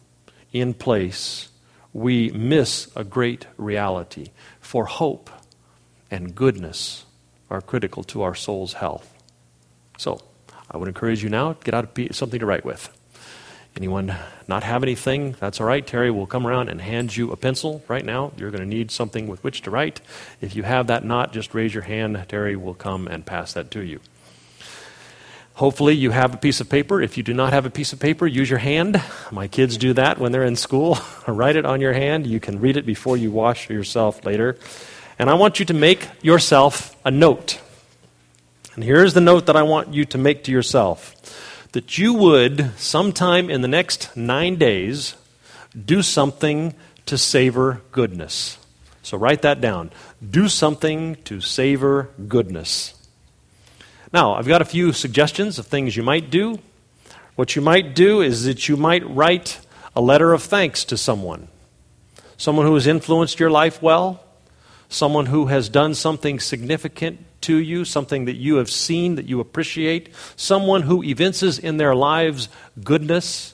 in 0.54 0.74
place, 0.74 1.50
we 1.94 2.30
miss 2.32 2.90
a 2.96 3.04
great 3.04 3.48
reality. 3.58 4.28
For 4.60 4.86
hope 4.86 5.30
and 6.12 6.36
goodness 6.36 7.06
are 7.50 7.62
critical 7.62 8.04
to 8.06 8.22
our 8.22 8.36
soul's 8.36 8.74
health. 8.74 9.14
So, 9.98 10.22
I 10.72 10.78
would 10.78 10.88
encourage 10.88 11.24
you 11.24 11.30
now, 11.30 11.54
to 11.54 11.64
get 11.64 11.74
out 11.74 11.98
of 11.98 12.16
something 12.16 12.40
to 12.40 12.46
write 12.46 12.64
with. 12.64 12.96
Anyone 13.80 14.14
not 14.46 14.64
have 14.64 14.84
anything? 14.84 15.38
That's 15.40 15.62
all 15.62 15.66
right. 15.66 15.88
Terry 15.88 16.12
will 16.12 16.28
come 16.28 16.46
around 16.46 16.68
and 16.68 16.82
hand 16.82 17.16
you 17.16 17.32
a 17.32 17.38
pencil 17.38 17.82
right 17.88 18.04
now. 18.04 18.34
You're 18.36 18.52
going 18.52 18.62
to 18.62 18.68
need 18.68 18.92
something 18.92 19.26
with 19.26 19.42
which 19.42 19.62
to 19.62 19.72
write. 19.72 20.02
If 20.42 20.54
you 20.54 20.64
have 20.64 20.88
that 20.88 21.06
not, 21.06 21.32
just 21.32 21.54
raise 21.54 21.74
your 21.74 21.84
hand. 21.84 22.26
Terry 22.28 22.58
will 22.58 22.74
come 22.74 23.08
and 23.08 23.26
pass 23.26 23.54
that 23.54 23.72
to 23.72 23.80
you. 23.80 24.02
Hopefully, 25.54 25.94
you 25.94 26.12
have 26.12 26.34
a 26.34 26.38
piece 26.38 26.60
of 26.60 26.68
paper. 26.68 27.02
If 27.02 27.16
you 27.16 27.24
do 27.24 27.34
not 27.34 27.54
have 27.54 27.66
a 27.66 27.70
piece 27.70 27.94
of 27.94 28.02
paper, 28.02 28.28
use 28.28 28.50
your 28.50 28.60
hand. 28.60 29.02
My 29.32 29.48
kids 29.48 29.78
do 29.78 29.94
that 29.94 30.20
when 30.20 30.34
they're 30.34 30.44
in 30.44 30.58
school. 30.58 30.98
Write 31.28 31.56
it 31.56 31.66
on 31.66 31.80
your 31.80 31.94
hand. 31.94 32.28
You 32.28 32.42
can 32.42 32.60
read 32.60 32.76
it 32.76 32.86
before 32.86 33.16
you 33.16 33.32
wash 33.32 33.70
yourself 33.70 34.26
later. 34.26 34.58
And 35.18 35.30
I 35.30 35.36
want 35.36 35.58
you 35.58 35.66
to 35.68 35.74
make 35.74 36.06
yourself 36.22 36.98
a 37.06 37.12
note. 37.12 37.62
And 38.76 38.84
here's 38.84 39.14
the 39.14 39.22
note 39.22 39.46
that 39.46 39.56
I 39.56 39.64
want 39.64 39.94
you 39.94 40.04
to 40.04 40.18
make 40.18 40.44
to 40.46 40.52
yourself 40.52 41.16
that 41.72 41.98
you 41.98 42.14
would, 42.14 42.72
sometime 42.78 43.50
in 43.50 43.62
the 43.62 43.68
next 43.68 44.16
nine 44.16 44.56
days, 44.56 45.16
do 45.86 46.02
something 46.02 46.74
to 47.06 47.18
savor 47.18 47.82
goodness. 47.92 48.58
So 49.04 49.18
write 49.18 49.44
that 49.44 49.62
down. 49.62 49.92
Do 50.28 50.48
something 50.48 51.16
to 51.26 51.42
savor 51.42 52.10
goodness. 52.28 52.94
Now, 54.12 54.34
I've 54.34 54.48
got 54.48 54.62
a 54.62 54.66
few 54.66 54.94
suggestions 54.94 55.60
of 55.60 55.68
things 55.68 55.96
you 55.96 56.04
might 56.04 56.32
do. 56.32 56.60
What 57.36 57.56
you 57.56 57.62
might 57.62 57.94
do 57.94 58.22
is 58.22 58.46
that 58.46 58.68
you 58.68 58.76
might 58.76 59.08
write 59.08 59.60
a 59.96 60.02
letter 60.02 60.34
of 60.34 60.44
thanks 60.44 60.84
to 60.86 60.98
someone. 60.98 61.48
Someone 62.38 62.66
who 62.66 62.74
has 62.74 62.88
influenced 62.88 63.40
your 63.40 63.52
life 63.52 63.82
well, 63.82 64.24
someone 64.90 65.28
who 65.28 65.48
has 65.48 65.70
done 65.70 65.94
something 65.94 66.40
significant 66.40 67.20
to 67.42 67.58
you, 67.58 67.86
something 67.86 68.26
that 68.26 68.36
you 68.36 68.56
have 68.56 68.70
seen 68.70 69.16
that 69.16 69.26
you 69.26 69.40
appreciate, 69.40 70.10
someone 70.36 70.84
who 70.84 71.04
evinces 71.04 71.60
in 71.60 71.78
their 71.78 71.96
lives 71.96 72.50
goodness, 72.84 73.54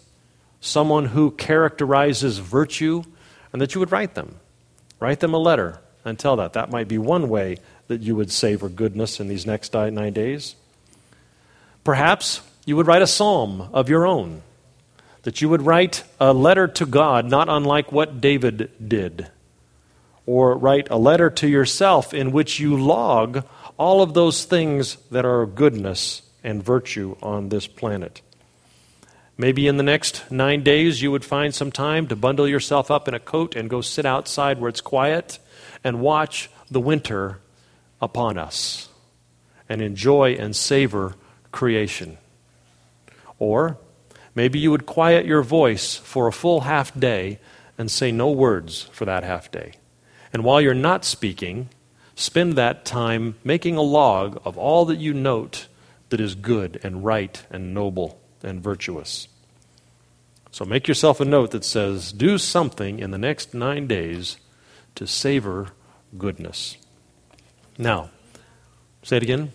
someone 0.60 1.06
who 1.06 1.32
characterizes 1.32 2.40
virtue, 2.40 3.04
and 3.54 3.62
that 3.62 3.74
you 3.74 3.80
would 3.80 3.92
write 3.92 4.16
them. 4.16 4.36
Write 5.00 5.20
them 5.20 5.34
a 5.34 5.38
letter 5.38 5.80
and 6.04 6.18
tell 6.18 6.36
that. 6.38 6.54
That 6.54 6.72
might 6.72 6.88
be 6.88 6.98
one 6.98 7.30
way 7.30 7.58
that 7.88 8.02
you 8.02 8.16
would 8.16 8.32
savor 8.32 8.70
goodness 8.70 9.20
in 9.20 9.28
these 9.28 9.46
next 9.46 9.74
nine 9.74 10.14
days. 10.14 10.56
Perhaps 11.84 12.42
you 12.66 12.76
would 12.76 12.88
write 12.88 13.02
a 13.04 13.08
psalm 13.08 13.70
of 13.74 13.90
your 13.90 14.08
own, 14.08 14.42
that 15.22 15.42
you 15.42 15.50
would 15.50 15.62
write 15.62 16.04
a 16.20 16.34
letter 16.34 16.68
to 16.68 16.86
God, 16.86 17.30
not 17.30 17.48
unlike 17.48 17.92
what 17.92 18.20
David 18.20 18.72
did, 18.88 19.30
or 20.26 20.58
write 20.58 20.88
a 20.90 20.98
letter 20.98 21.30
to 21.30 21.48
yourself 21.48 22.14
in 22.14 22.32
which 22.32 22.60
you 22.60 22.78
log 22.78 23.46
all 23.78 24.02
of 24.02 24.14
those 24.14 24.46
things 24.46 24.98
that 25.12 25.26
are 25.26 25.46
goodness 25.46 26.22
and 26.44 26.64
virtue 26.64 27.16
on 27.22 27.50
this 27.50 27.68
planet. 27.68 28.22
Maybe 29.38 29.68
in 29.68 29.78
the 29.78 29.84
next 29.84 30.32
nine 30.32 30.64
days, 30.64 31.02
you 31.02 31.12
would 31.12 31.26
find 31.26 31.54
some 31.54 31.72
time 31.72 32.08
to 32.08 32.16
bundle 32.16 32.48
yourself 32.48 32.90
up 32.90 33.08
in 33.08 33.14
a 33.14 33.20
coat 33.20 33.56
and 33.56 33.70
go 33.70 33.82
sit 33.82 34.06
outside 34.06 34.60
where 34.60 34.70
it's 34.70 34.82
quiet 34.82 35.40
and 35.84 36.00
watch 36.00 36.50
the 36.72 36.80
winter 36.80 37.40
upon 38.02 38.38
us 38.38 38.88
and 39.68 39.82
enjoy 39.82 40.34
and 40.34 40.56
savor 40.56 41.16
creation. 41.52 42.18
Or 43.38 43.78
maybe 44.34 44.58
you 44.58 44.72
would 44.72 44.86
quiet 44.86 45.26
your 45.26 45.42
voice 45.42 45.96
for 45.98 46.28
a 46.28 46.34
full 46.34 46.62
half 46.62 46.98
day 46.98 47.40
and 47.78 47.92
say 47.92 48.12
no 48.12 48.32
words 48.32 48.84
for 48.94 49.04
that 49.04 49.24
half 49.24 49.52
day. 49.52 49.74
And 50.36 50.44
while 50.44 50.60
you're 50.60 50.74
not 50.74 51.06
speaking, 51.06 51.70
spend 52.14 52.58
that 52.58 52.84
time 52.84 53.38
making 53.46 53.78
a 53.78 53.82
log 53.82 54.42
of 54.44 54.58
all 54.58 54.84
that 54.84 54.98
you 54.98 55.14
note 55.14 55.70
that 56.10 56.20
is 56.20 56.36
good 56.36 56.78
and 56.84 57.06
right 57.06 57.42
and 57.50 57.74
noble 57.74 58.20
and 58.44 58.62
virtuous. 58.62 59.30
So 60.52 60.66
make 60.66 60.90
yourself 60.90 61.22
a 61.22 61.24
note 61.24 61.52
that 61.52 61.64
says, 61.64 62.12
do 62.12 62.38
something 62.38 63.00
in 63.00 63.12
the 63.12 63.18
next 63.18 63.54
nine 63.54 63.88
days 63.88 64.36
to 64.96 65.08
savor 65.08 65.70
goodness. 66.18 66.76
Now, 67.78 68.10
say 69.04 69.16
it 69.16 69.24
again. 69.24 69.54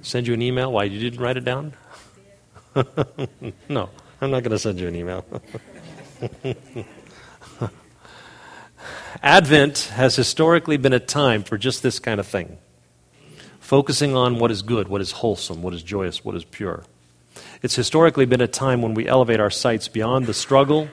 Send 0.00 0.28
you 0.28 0.34
an 0.34 0.42
email. 0.42 0.70
Why, 0.70 0.84
you 0.84 1.00
didn't 1.00 1.20
write 1.20 1.36
it 1.36 1.44
down? 1.44 1.72
no, 3.68 3.90
I'm 4.20 4.30
not 4.30 4.44
going 4.44 4.52
to 4.52 4.60
send 4.60 4.78
you 4.78 4.86
an 4.86 4.94
email. 4.94 5.24
Advent 9.22 9.90
has 9.94 10.16
historically 10.16 10.76
been 10.76 10.92
a 10.92 11.00
time 11.00 11.42
for 11.42 11.58
just 11.58 11.82
this 11.82 11.98
kind 11.98 12.20
of 12.20 12.26
thing 12.26 12.58
focusing 13.60 14.16
on 14.16 14.38
what 14.38 14.50
is 14.50 14.62
good, 14.62 14.88
what 14.88 15.02
is 15.02 15.12
wholesome, 15.12 15.60
what 15.60 15.74
is 15.74 15.82
joyous, 15.82 16.24
what 16.24 16.34
is 16.34 16.42
pure. 16.42 16.84
It's 17.60 17.74
historically 17.74 18.24
been 18.24 18.40
a 18.40 18.48
time 18.48 18.80
when 18.80 18.94
we 18.94 19.06
elevate 19.06 19.40
our 19.40 19.50
sights 19.50 19.88
beyond 19.88 20.24
the 20.24 20.32
struggle 20.32 20.88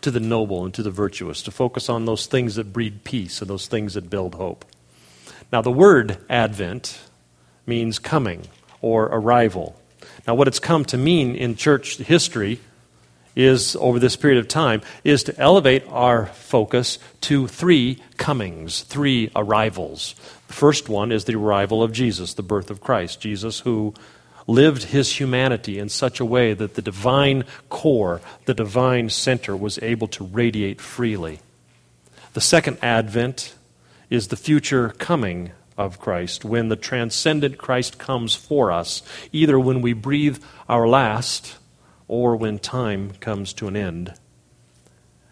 to 0.00 0.12
the 0.12 0.20
noble 0.20 0.64
and 0.64 0.72
to 0.74 0.82
the 0.84 0.92
virtuous, 0.92 1.42
to 1.42 1.50
focus 1.50 1.88
on 1.88 2.04
those 2.04 2.26
things 2.26 2.54
that 2.54 2.72
breed 2.72 3.02
peace 3.02 3.40
and 3.40 3.50
those 3.50 3.66
things 3.66 3.94
that 3.94 4.10
build 4.10 4.36
hope. 4.36 4.64
Now, 5.52 5.60
the 5.60 5.72
word 5.72 6.18
Advent 6.28 7.00
means 7.66 7.98
coming 7.98 8.46
or 8.80 9.06
arrival. 9.06 9.74
Now, 10.26 10.36
what 10.36 10.46
it's 10.46 10.60
come 10.60 10.84
to 10.86 10.96
mean 10.96 11.34
in 11.34 11.56
church 11.56 11.96
history 11.96 12.60
is, 13.36 13.76
over 13.76 13.98
this 13.98 14.16
period 14.16 14.38
of 14.38 14.48
time, 14.48 14.82
is 15.04 15.22
to 15.24 15.38
elevate 15.38 15.84
our 15.88 16.26
focus 16.26 16.98
to 17.22 17.46
three 17.46 17.98
comings, 18.16 18.82
three 18.82 19.30
arrivals. 19.36 20.14
The 20.48 20.54
first 20.54 20.88
one 20.88 21.12
is 21.12 21.24
the 21.24 21.36
arrival 21.36 21.82
of 21.82 21.92
Jesus, 21.92 22.34
the 22.34 22.42
birth 22.42 22.70
of 22.70 22.80
Christ. 22.80 23.20
Jesus, 23.20 23.60
who 23.60 23.94
lived 24.46 24.84
his 24.84 25.20
humanity 25.20 25.78
in 25.78 25.88
such 25.88 26.18
a 26.18 26.24
way 26.24 26.54
that 26.54 26.74
the 26.74 26.82
divine 26.82 27.44
core, 27.68 28.20
the 28.46 28.54
divine 28.54 29.08
center, 29.08 29.56
was 29.56 29.78
able 29.80 30.08
to 30.08 30.24
radiate 30.24 30.80
freely. 30.80 31.38
The 32.32 32.40
second 32.40 32.78
advent 32.82 33.54
is 34.08 34.28
the 34.28 34.36
future 34.36 34.88
coming 34.90 35.52
of 35.78 36.00
Christ, 36.00 36.44
when 36.44 36.68
the 36.68 36.76
transcendent 36.76 37.58
Christ 37.58 37.98
comes 37.98 38.34
for 38.34 38.70
us, 38.72 39.02
either 39.32 39.58
when 39.58 39.80
we 39.80 39.92
breathe 39.92 40.42
our 40.68 40.86
last 40.86 41.56
or 42.10 42.34
when 42.34 42.58
time 42.58 43.12
comes 43.20 43.52
to 43.52 43.68
an 43.68 43.76
end. 43.76 44.12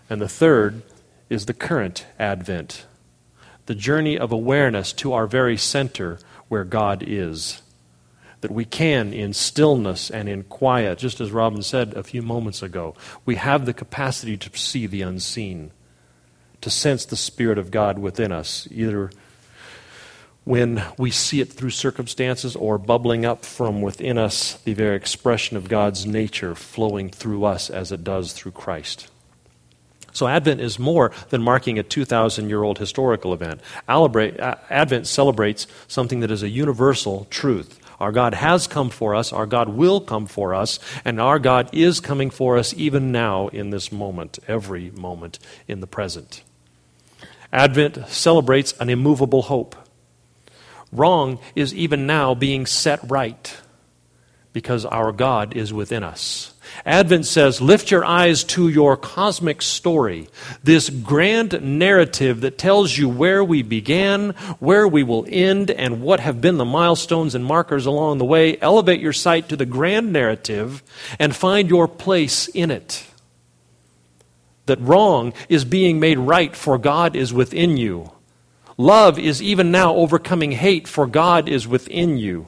And 0.09 0.21
the 0.21 0.29
third 0.29 0.83
is 1.29 1.47
the 1.47 1.53
current 1.53 2.07
advent, 2.21 2.87
the 3.67 3.75
journey 3.75 4.17
of 4.17 4.31
awareness 4.31 4.93
to 4.93 5.13
our 5.13 5.27
very 5.27 5.57
center 5.57 6.21
where 6.47 6.63
God 6.63 7.03
is. 7.05 7.63
That 8.43 8.53
we 8.53 8.65
can, 8.65 9.13
in 9.13 9.33
stillness 9.33 10.09
and 10.09 10.29
in 10.29 10.45
quiet, 10.45 10.99
just 10.99 11.21
as 11.21 11.33
Robin 11.33 11.63
said 11.63 11.95
a 11.95 12.05
few 12.05 12.23
moments 12.23 12.63
ago, 12.63 12.95
we 13.27 13.35
have 13.35 13.67
the 13.67 13.75
capacity 13.75 14.37
to 14.37 14.57
see 14.57 14.87
the 14.87 15.03
unseen 15.03 15.73
to 16.61 16.71
sense 16.71 17.05
the 17.05 17.17
Spirit 17.17 17.59
of 17.59 17.73
God 17.73 17.99
within 17.99 18.31
us, 18.31 18.69
either 18.71 19.11
when 20.49 20.83
we 20.97 21.11
see 21.11 21.43
it 21.43 21.53
through 21.53 21.69
circumstances 21.69 22.57
or 22.57 22.79
bubbling 22.79 23.27
up 23.27 23.45
from 23.45 23.83
within 23.83 24.17
us, 24.17 24.55
the 24.65 24.73
very 24.73 24.97
expression 24.97 25.59
of 25.59 25.69
God's 25.69 26.07
nature 26.07 26.55
flowing 26.55 27.11
through 27.11 27.45
us 27.45 27.69
as 27.69 27.93
it 27.93 28.03
does 28.03 28.33
through 28.33 28.53
Christ. 28.53 29.09
So, 30.15 30.27
Advent 30.27 30.63
is 30.63 30.79
more 30.79 31.13
than 31.29 31.43
marking 31.43 31.79
a 31.79 31.83
2,000 31.83 32.49
year 32.49 32.63
old 32.63 32.79
historical 32.79 33.35
event. 33.35 33.61
Advent 33.87 35.07
celebrates 35.07 35.67
something 35.87 36.21
that 36.21 36.31
is 36.31 36.43
a 36.43 36.49
universal 36.49 37.27
truth. 37.29 37.79
Our 38.01 38.11
God 38.11 38.33
has 38.33 38.67
come 38.67 38.89
for 38.89 39.15
us, 39.15 39.35
our 39.35 39.45
God 39.45 39.69
will 39.69 40.01
come 40.01 40.25
for 40.25 40.55
us, 40.55 40.79
and 41.05 41.21
our 41.21 41.39
God 41.39 41.69
is 41.75 42.01
coming 42.01 42.31
for 42.31 42.57
us 42.57 42.73
even 42.73 43.13
now 43.13 43.49
in 43.49 43.69
this 43.69 43.93
moment, 43.93 44.39
every 44.49 44.93
moment 44.93 45.41
in 45.67 45.81
the 45.81 45.87
present. 45.87 46.43
Advent 47.53 48.09
celebrates 48.09 48.73
an 48.81 48.89
immovable 48.89 49.43
hope. 49.43 49.77
Wrong 50.93 51.39
is 51.55 51.75
even 51.75 52.07
now 52.07 52.35
being 52.35 52.67
set 52.67 53.01
right 53.11 53.57
because 54.53 54.85
our 54.85 55.13
God 55.13 55.57
is 55.57 55.73
within 55.73 56.03
us. 56.03 56.55
Advent 56.85 57.27
says, 57.27 57.61
lift 57.61 57.91
your 57.91 58.05
eyes 58.05 58.45
to 58.45 58.69
your 58.69 58.97
cosmic 58.97 59.63
story, 59.63 60.29
this 60.63 60.91
grand 60.91 61.61
narrative 61.63 62.41
that 62.41 62.59
tells 62.59 62.97
you 62.97 63.09
where 63.09 63.43
we 63.45 63.63
began, 63.63 64.31
where 64.59 64.87
we 64.89 65.03
will 65.03 65.27
end, 65.29 65.71
and 65.71 66.03
what 66.03 66.21
have 66.21 66.41
been 66.41 66.59
the 66.59 66.65
milestones 66.65 67.35
and 67.35 67.45
markers 67.45 67.87
along 67.87 68.19
the 68.19 68.25
way. 68.25 68.59
Elevate 68.61 69.01
your 69.01 69.13
sight 69.13 69.49
to 69.49 69.57
the 69.57 69.67
grand 69.67 70.13
narrative 70.13 70.83
and 71.19 71.35
find 71.35 71.69
your 71.71 71.89
place 71.89 72.49
in 72.49 72.71
it 72.71 73.07
that 74.67 74.81
wrong 74.81 75.33
is 75.49 75.65
being 75.65 75.99
made 75.99 76.19
right, 76.19 76.55
for 76.55 76.79
God 76.79 77.17
is 77.17 77.33
within 77.33 77.77
you. 77.77 78.13
Love 78.81 79.19
is 79.19 79.43
even 79.43 79.73
now 79.73 79.93
overcoming 79.95 80.53
hate, 80.53 80.87
for 80.87 81.07
God 81.07 81.49
is 81.49 81.67
within 81.67 82.17
you. 82.17 82.47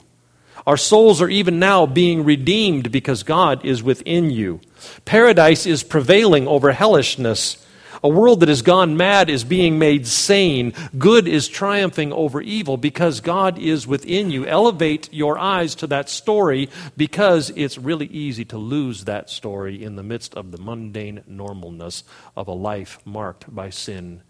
Our 0.64 0.76
souls 0.76 1.20
are 1.20 1.28
even 1.28 1.58
now 1.58 1.86
being 1.86 2.24
redeemed 2.24 2.92
because 2.92 3.24
God 3.24 3.64
is 3.64 3.82
within 3.82 4.30
you. 4.30 4.60
Paradise 5.04 5.66
is 5.66 5.82
prevailing 5.82 6.46
over 6.46 6.70
hellishness. 6.70 7.66
A 8.04 8.08
world 8.08 8.40
that 8.40 8.48
has 8.48 8.62
gone 8.62 8.96
mad 8.96 9.28
is 9.28 9.42
being 9.42 9.78
made 9.78 10.06
sane. 10.06 10.72
Good 10.96 11.26
is 11.26 11.48
triumphing 11.48 12.12
over 12.12 12.40
evil 12.40 12.76
because 12.76 13.20
God 13.20 13.58
is 13.58 13.86
within 13.86 14.30
you. 14.30 14.46
Elevate 14.46 15.12
your 15.12 15.36
eyes 15.36 15.74
to 15.76 15.88
that 15.88 16.08
story 16.08 16.68
because 16.96 17.50
it's 17.56 17.76
really 17.76 18.06
easy 18.06 18.44
to 18.46 18.56
lose 18.56 19.04
that 19.04 19.28
story 19.28 19.82
in 19.82 19.96
the 19.96 20.04
midst 20.04 20.34
of 20.34 20.52
the 20.52 20.58
mundane 20.58 21.24
normalness 21.28 22.04
of 22.36 22.46
a 22.46 22.52
life 22.52 23.00
marked 23.04 23.52
by 23.52 23.68
sin 23.68 24.22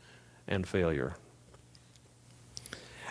and 0.48 0.66
failure. 0.66 1.14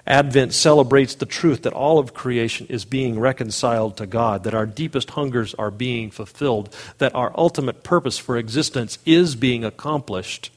Advent 0.10 0.54
celebrates 0.54 1.14
the 1.14 1.28
truth 1.28 1.62
that 1.62 1.74
all 1.74 2.00
of 2.00 2.16
creation 2.16 2.66
is 2.68 2.84
being 2.84 3.20
reconciled 3.20 3.96
to 3.98 4.08
God, 4.08 4.44
that 4.44 4.56
our 4.56 4.66
deepest 4.66 5.12
hungers 5.12 5.54
are 5.54 5.70
being 5.70 6.10
fulfilled, 6.10 6.76
that 6.98 7.14
our 7.14 7.32
ultimate 7.38 7.84
purpose 7.84 8.18
for 8.18 8.36
existence 8.36 8.98
is 9.06 9.36
being 9.36 9.64
accomplished, 9.64 10.52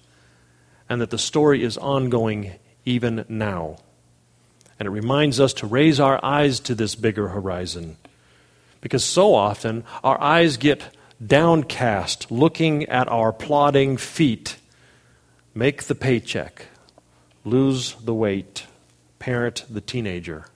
and 0.89 1.03
that 1.03 1.11
the 1.11 1.19
story 1.19 1.63
is 1.63 1.77
ongoing 1.77 2.53
even 2.87 3.27
now. 3.29 3.77
And 4.79 4.87
it 4.87 4.91
reminds 4.91 5.39
us 5.39 5.53
to 5.55 5.67
raise 5.67 6.01
our 6.01 6.19
eyes 6.25 6.59
to 6.61 6.75
this 6.75 6.95
bigger 6.95 7.29
horizon. 7.29 7.99
Because 8.81 9.05
so 9.05 9.35
often 9.35 9.85
our 10.03 10.19
eyes 10.21 10.57
get 10.57 10.97
downcast 11.25 12.33
looking 12.33 12.87
at 12.87 13.07
our 13.09 13.35
plodding 13.35 13.99
feet, 13.99 14.57
make 15.55 15.85
the 15.85 15.95
paycheck, 15.95 16.67
lose 17.45 17.95
the 17.97 18.15
weight 18.15 18.67
parent 19.23 19.65
the 19.71 19.81
teenager. 19.81 20.47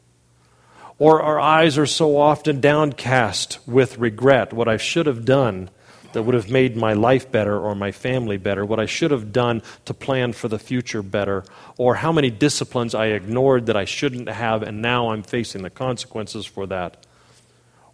Or 0.99 1.23
our 1.23 1.39
eyes 1.39 1.79
are 1.79 1.87
so 1.87 2.17
often 2.17 2.61
downcast 2.61 3.61
with 3.65 3.97
regret, 3.97 4.53
what 4.53 4.67
I 4.67 4.77
should 4.77 5.07
have 5.07 5.25
done 5.25 5.71
that 6.13 6.25
would 6.25 6.35
have 6.35 6.51
made 6.51 6.77
my 6.77 6.93
life 6.93 7.31
better 7.31 7.57
or 7.57 7.77
my 7.77 7.93
family 7.93 8.39
better, 8.39 8.67
what 8.67 8.81
I 8.81 8.87
should 8.87 9.13
have 9.13 9.33
done 9.33 9.63
to 9.85 9.95
plan 9.95 10.33
for 10.33 10.49
the 10.49 10.59
future 10.59 11.03
better, 11.03 11.45
or 11.79 11.95
how 11.95 12.11
many 12.11 12.29
disciplines 12.29 12.93
I 12.93 13.07
ignored 13.07 13.67
that 13.67 13.77
I 13.77 13.85
shouldn't 13.85 14.29
have, 14.29 14.65
and 14.65 14.83
now 14.83 15.11
I'm 15.11 15.23
facing 15.23 15.63
the 15.63 15.71
consequences 15.71 16.45
for 16.45 16.67
that. 16.67 17.07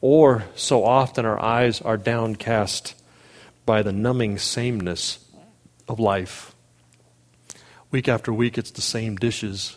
Or 0.00 0.44
so 0.54 0.86
often 0.86 1.26
our 1.26 1.38
eyes 1.38 1.82
are 1.82 1.98
downcast 1.98 2.94
by 3.66 3.82
the 3.82 3.92
numbing 3.92 4.38
sameness 4.38 5.18
of 5.86 6.00
life. 6.00 6.54
Week 7.90 8.08
after 8.08 8.32
week, 8.32 8.56
it's 8.56 8.70
the 8.70 8.80
same 8.80 9.16
dishes 9.16 9.76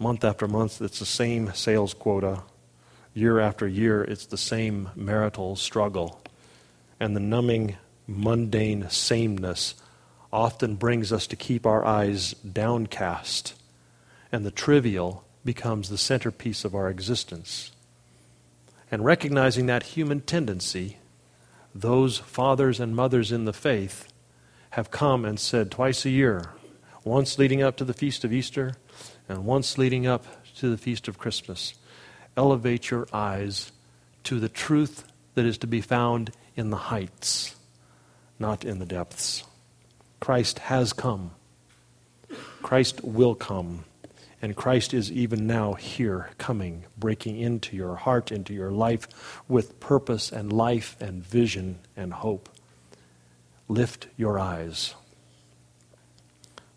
month 0.00 0.24
after 0.24 0.48
month, 0.48 0.80
it's 0.80 0.98
the 0.98 1.06
same 1.06 1.52
sales 1.52 1.92
quota. 1.92 2.42
Year 3.12 3.38
after 3.38 3.68
year, 3.68 4.02
it's 4.02 4.26
the 4.26 4.38
same 4.38 4.88
marital 4.96 5.56
struggle. 5.56 6.22
And 6.98 7.14
the 7.14 7.20
numbing, 7.20 7.76
mundane 8.06 8.88
sameness 8.88 9.74
often 10.32 10.76
brings 10.76 11.12
us 11.12 11.26
to 11.26 11.36
keep 11.36 11.66
our 11.66 11.84
eyes 11.84 12.34
downcast, 12.34 13.54
and 14.32 14.44
the 14.44 14.50
trivial 14.50 15.24
becomes 15.44 15.88
the 15.88 15.98
centerpiece 15.98 16.64
of 16.64 16.74
our 16.74 16.88
existence. 16.88 17.72
And 18.90 19.04
recognizing 19.04 19.66
that 19.66 19.82
human 19.82 20.20
tendency, 20.20 20.98
those 21.74 22.18
fathers 22.18 22.80
and 22.80 22.96
mothers 22.96 23.32
in 23.32 23.44
the 23.44 23.52
faith 23.52 24.10
have 24.70 24.90
come 24.90 25.24
and 25.24 25.38
said 25.38 25.70
twice 25.70 26.04
a 26.04 26.10
year, 26.10 26.52
once 27.04 27.38
leading 27.38 27.62
up 27.62 27.76
to 27.76 27.84
the 27.84 27.94
feast 27.94 28.24
of 28.24 28.32
Easter, 28.32 28.74
and 29.30 29.44
once 29.44 29.78
leading 29.78 30.08
up 30.08 30.26
to 30.56 30.68
the 30.68 30.76
feast 30.76 31.06
of 31.06 31.16
Christmas, 31.16 31.74
elevate 32.36 32.90
your 32.90 33.06
eyes 33.12 33.70
to 34.24 34.40
the 34.40 34.48
truth 34.48 35.04
that 35.36 35.46
is 35.46 35.56
to 35.58 35.68
be 35.68 35.80
found 35.80 36.32
in 36.56 36.70
the 36.70 36.76
heights, 36.76 37.54
not 38.40 38.64
in 38.64 38.80
the 38.80 38.84
depths. 38.84 39.44
Christ 40.18 40.58
has 40.58 40.92
come. 40.92 41.30
Christ 42.60 43.04
will 43.04 43.36
come. 43.36 43.84
And 44.42 44.56
Christ 44.56 44.92
is 44.92 45.12
even 45.12 45.46
now 45.46 45.74
here, 45.74 46.30
coming, 46.38 46.86
breaking 46.98 47.38
into 47.38 47.76
your 47.76 47.94
heart, 47.94 48.32
into 48.32 48.52
your 48.52 48.72
life 48.72 49.40
with 49.46 49.78
purpose 49.78 50.32
and 50.32 50.52
life 50.52 50.96
and 51.00 51.22
vision 51.22 51.78
and 51.96 52.12
hope. 52.14 52.48
Lift 53.68 54.08
your 54.16 54.40
eyes. 54.40 54.96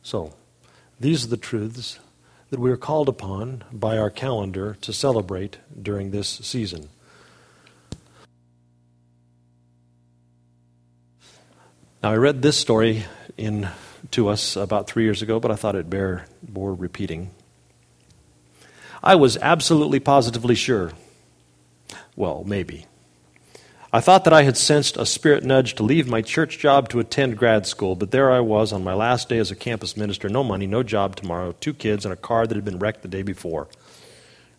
So, 0.04 0.36
these 1.00 1.26
are 1.26 1.30
the 1.30 1.38
truths 1.38 1.98
that 2.54 2.60
we 2.60 2.70
are 2.70 2.78
called 2.78 3.10
upon 3.10 3.64
by 3.72 3.98
our 3.98 4.12
calendar 4.12 4.78
to 4.80 4.94
celebrate 4.94 5.58
during 5.82 6.12
this 6.12 6.30
season. 6.30 6.88
Now, 12.04 12.12
I 12.12 12.16
read 12.18 12.44
this 12.44 12.56
story 12.56 13.06
in 13.38 13.70
to 14.12 14.28
us 14.28 14.56
about 14.56 14.86
three 14.86 15.04
years 15.04 15.24
ago, 15.24 15.40
but 15.40 15.50
I 15.50 15.56
thought 15.56 15.76
it 15.76 15.90
bear 15.90 16.28
bore 16.44 16.76
repeating. 16.76 17.32
I 19.02 19.16
was 19.16 19.36
absolutely 19.38 20.00
positively 20.00 20.54
sure. 20.54 20.92
Well, 22.16 22.44
maybe. 22.46 22.86
I 23.96 24.02
thought 24.02 24.24
that 24.24 24.34
I 24.34 24.42
had 24.42 24.58
sensed 24.58 24.98
a 24.98 25.06
spirit 25.06 25.44
nudge 25.44 25.76
to 25.76 25.84
leave 25.84 26.08
my 26.08 26.24
church 26.24 26.58
job 26.58 26.90
to 26.90 27.00
attend 27.00 27.38
grad 27.38 27.68
school, 27.68 27.96
but 27.96 28.10
there 28.10 28.32
I 28.32 28.40
was 28.40 28.74
on 28.74 28.84
my 28.84 28.96
last 28.96 29.30
day 29.30 29.38
as 29.38 29.52
a 29.52 29.56
campus 29.56 29.96
minister 29.96 30.28
no 30.30 30.44
money, 30.44 30.66
no 30.66 30.82
job 30.82 31.16
tomorrow, 31.16 31.52
two 31.52 31.76
kids, 31.76 32.04
and 32.04 32.12
a 32.12 32.18
car 32.18 32.48
that 32.48 32.56
had 32.56 32.66
been 32.66 32.80
wrecked 32.80 33.04
the 33.04 33.08
day 33.08 33.22
before. 33.22 33.68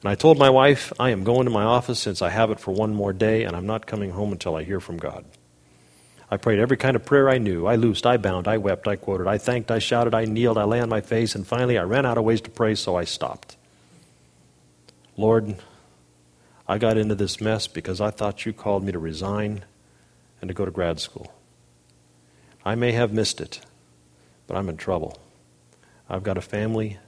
And 0.03 0.09
I 0.09 0.14
told 0.14 0.38
my 0.38 0.51
wife, 0.51 0.92
I 1.01 1.11
am 1.11 1.25
going 1.25 1.47
to 1.47 1.51
my 1.51 1.64
office 1.64 1.99
since 1.99 2.23
I 2.23 2.31
have 2.31 2.53
it 2.53 2.61
for 2.61 2.70
one 2.70 2.94
more 2.94 3.12
day, 3.12 3.42
and 3.42 3.57
I'm 3.57 3.66
not 3.66 3.88
coming 3.88 4.11
home 4.11 4.31
until 4.31 4.55
I 4.55 4.62
hear 4.62 4.79
from 4.79 4.99
God. 4.99 5.25
I 6.31 6.37
prayed 6.37 6.61
every 6.61 6.77
kind 6.77 6.94
of 6.94 7.05
prayer 7.05 7.29
I 7.29 7.38
knew. 7.38 7.66
I 7.66 7.75
loosed, 7.75 8.07
I 8.07 8.18
bound, 8.18 8.47
I 8.47 8.59
wept, 8.59 8.87
I 8.87 8.94
quoted, 8.94 9.27
I 9.27 9.38
thanked, 9.38 9.73
I 9.73 9.81
shouted, 9.81 10.14
I 10.14 10.27
kneeled, 10.27 10.59
I 10.59 10.64
lay 10.64 10.81
on 10.81 10.88
my 10.88 11.01
face, 11.01 11.35
and 11.35 11.44
finally 11.44 11.77
I 11.77 11.83
ran 11.83 12.07
out 12.07 12.18
of 12.18 12.25
ways 12.25 12.40
to 12.42 12.51
pray, 12.51 12.77
so 12.77 12.94
I 12.94 13.03
stopped. 13.03 13.57
Lord, 15.16 15.57
I 16.66 16.79
got 16.79 16.96
into 16.96 17.14
this 17.14 17.40
mess 17.40 17.66
because 17.66 18.00
I 18.00 18.11
thought 18.11 18.46
you 18.46 18.53
called 18.53 18.85
me 18.85 18.92
to 18.92 18.98
resign 18.98 19.64
and 20.40 20.48
to 20.48 20.55
go 20.55 20.64
to 20.64 20.70
grad 20.70 20.98
school. 20.98 21.33
I 22.64 22.74
may 22.74 22.92
have 22.92 23.12
missed 23.12 23.40
it, 23.40 23.61
but 24.46 24.57
I'm 24.57 24.70
in 24.70 24.79
trouble. 24.79 25.18
I've 26.09 26.22
got 26.22 26.38
a 26.38 26.42
family, 26.42 26.98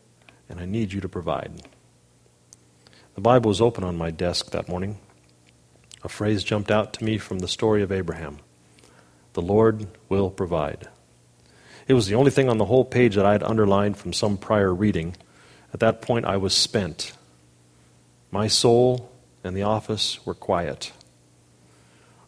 and 0.49 0.61
I 0.61 0.67
need 0.67 0.93
you 0.93 1.01
to 1.01 1.09
provide. 1.09 1.63
The 3.15 3.21
Bible 3.23 3.49
was 3.49 3.63
open 3.63 3.83
on 3.83 3.97
my 3.97 4.11
desk 4.11 4.51
that 4.51 4.69
morning. 4.69 4.99
A 6.03 6.09
phrase 6.09 6.45
jumped 6.45 6.71
out 6.71 6.93
to 6.95 7.05
me 7.05 7.17
from 7.17 7.39
the 7.39 7.49
story 7.49 7.83
of 7.83 7.91
Abraham 7.91 8.39
The 9.33 9.43
Lord 9.43 9.87
will 10.11 10.31
provide. 10.31 10.89
It 11.89 11.95
was 11.95 12.09
the 12.09 12.15
only 12.15 12.31
thing 12.31 12.49
on 12.49 12.59
the 12.59 12.67
whole 12.67 12.85
page 12.85 13.15
that 13.15 13.25
I 13.25 13.33
had 13.33 13.43
underlined 13.43 13.97
from 13.97 14.13
some 14.13 14.37
prior 14.37 14.75
reading. 14.75 15.17
At 15.73 15.81
that 15.81 16.03
point, 16.03 16.27
I 16.27 16.37
was 16.37 16.53
spent. 16.53 17.13
My 18.31 18.49
soul 18.49 19.11
and 19.47 19.57
the 19.57 19.63
office 19.63 20.25
were 20.27 20.35
quiet. 20.35 20.93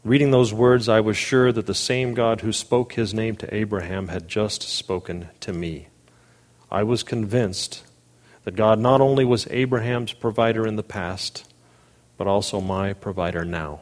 Reading 0.04 0.30
those 0.30 0.54
words, 0.54 0.88
I 0.88 1.00
was 1.00 1.16
sure 1.16 1.52
that 1.52 1.66
the 1.66 1.74
same 1.74 2.14
God 2.14 2.40
who 2.40 2.52
spoke 2.52 2.94
his 2.94 3.12
name 3.12 3.36
to 3.36 3.54
Abraham 3.54 4.08
had 4.08 4.28
just 4.28 4.62
spoken 4.62 5.28
to 5.40 5.52
me. 5.52 5.88
I 6.70 6.82
was 6.84 7.02
convinced 7.02 7.82
that 8.44 8.56
God 8.56 8.78
not 8.78 9.00
only 9.00 9.24
was 9.24 9.48
Abraham's 9.50 10.12
provider 10.12 10.66
in 10.66 10.76
the 10.76 10.82
past, 10.82 11.52
but 12.16 12.26
also 12.26 12.60
my 12.60 12.92
provider 12.92 13.44
now. 13.44 13.80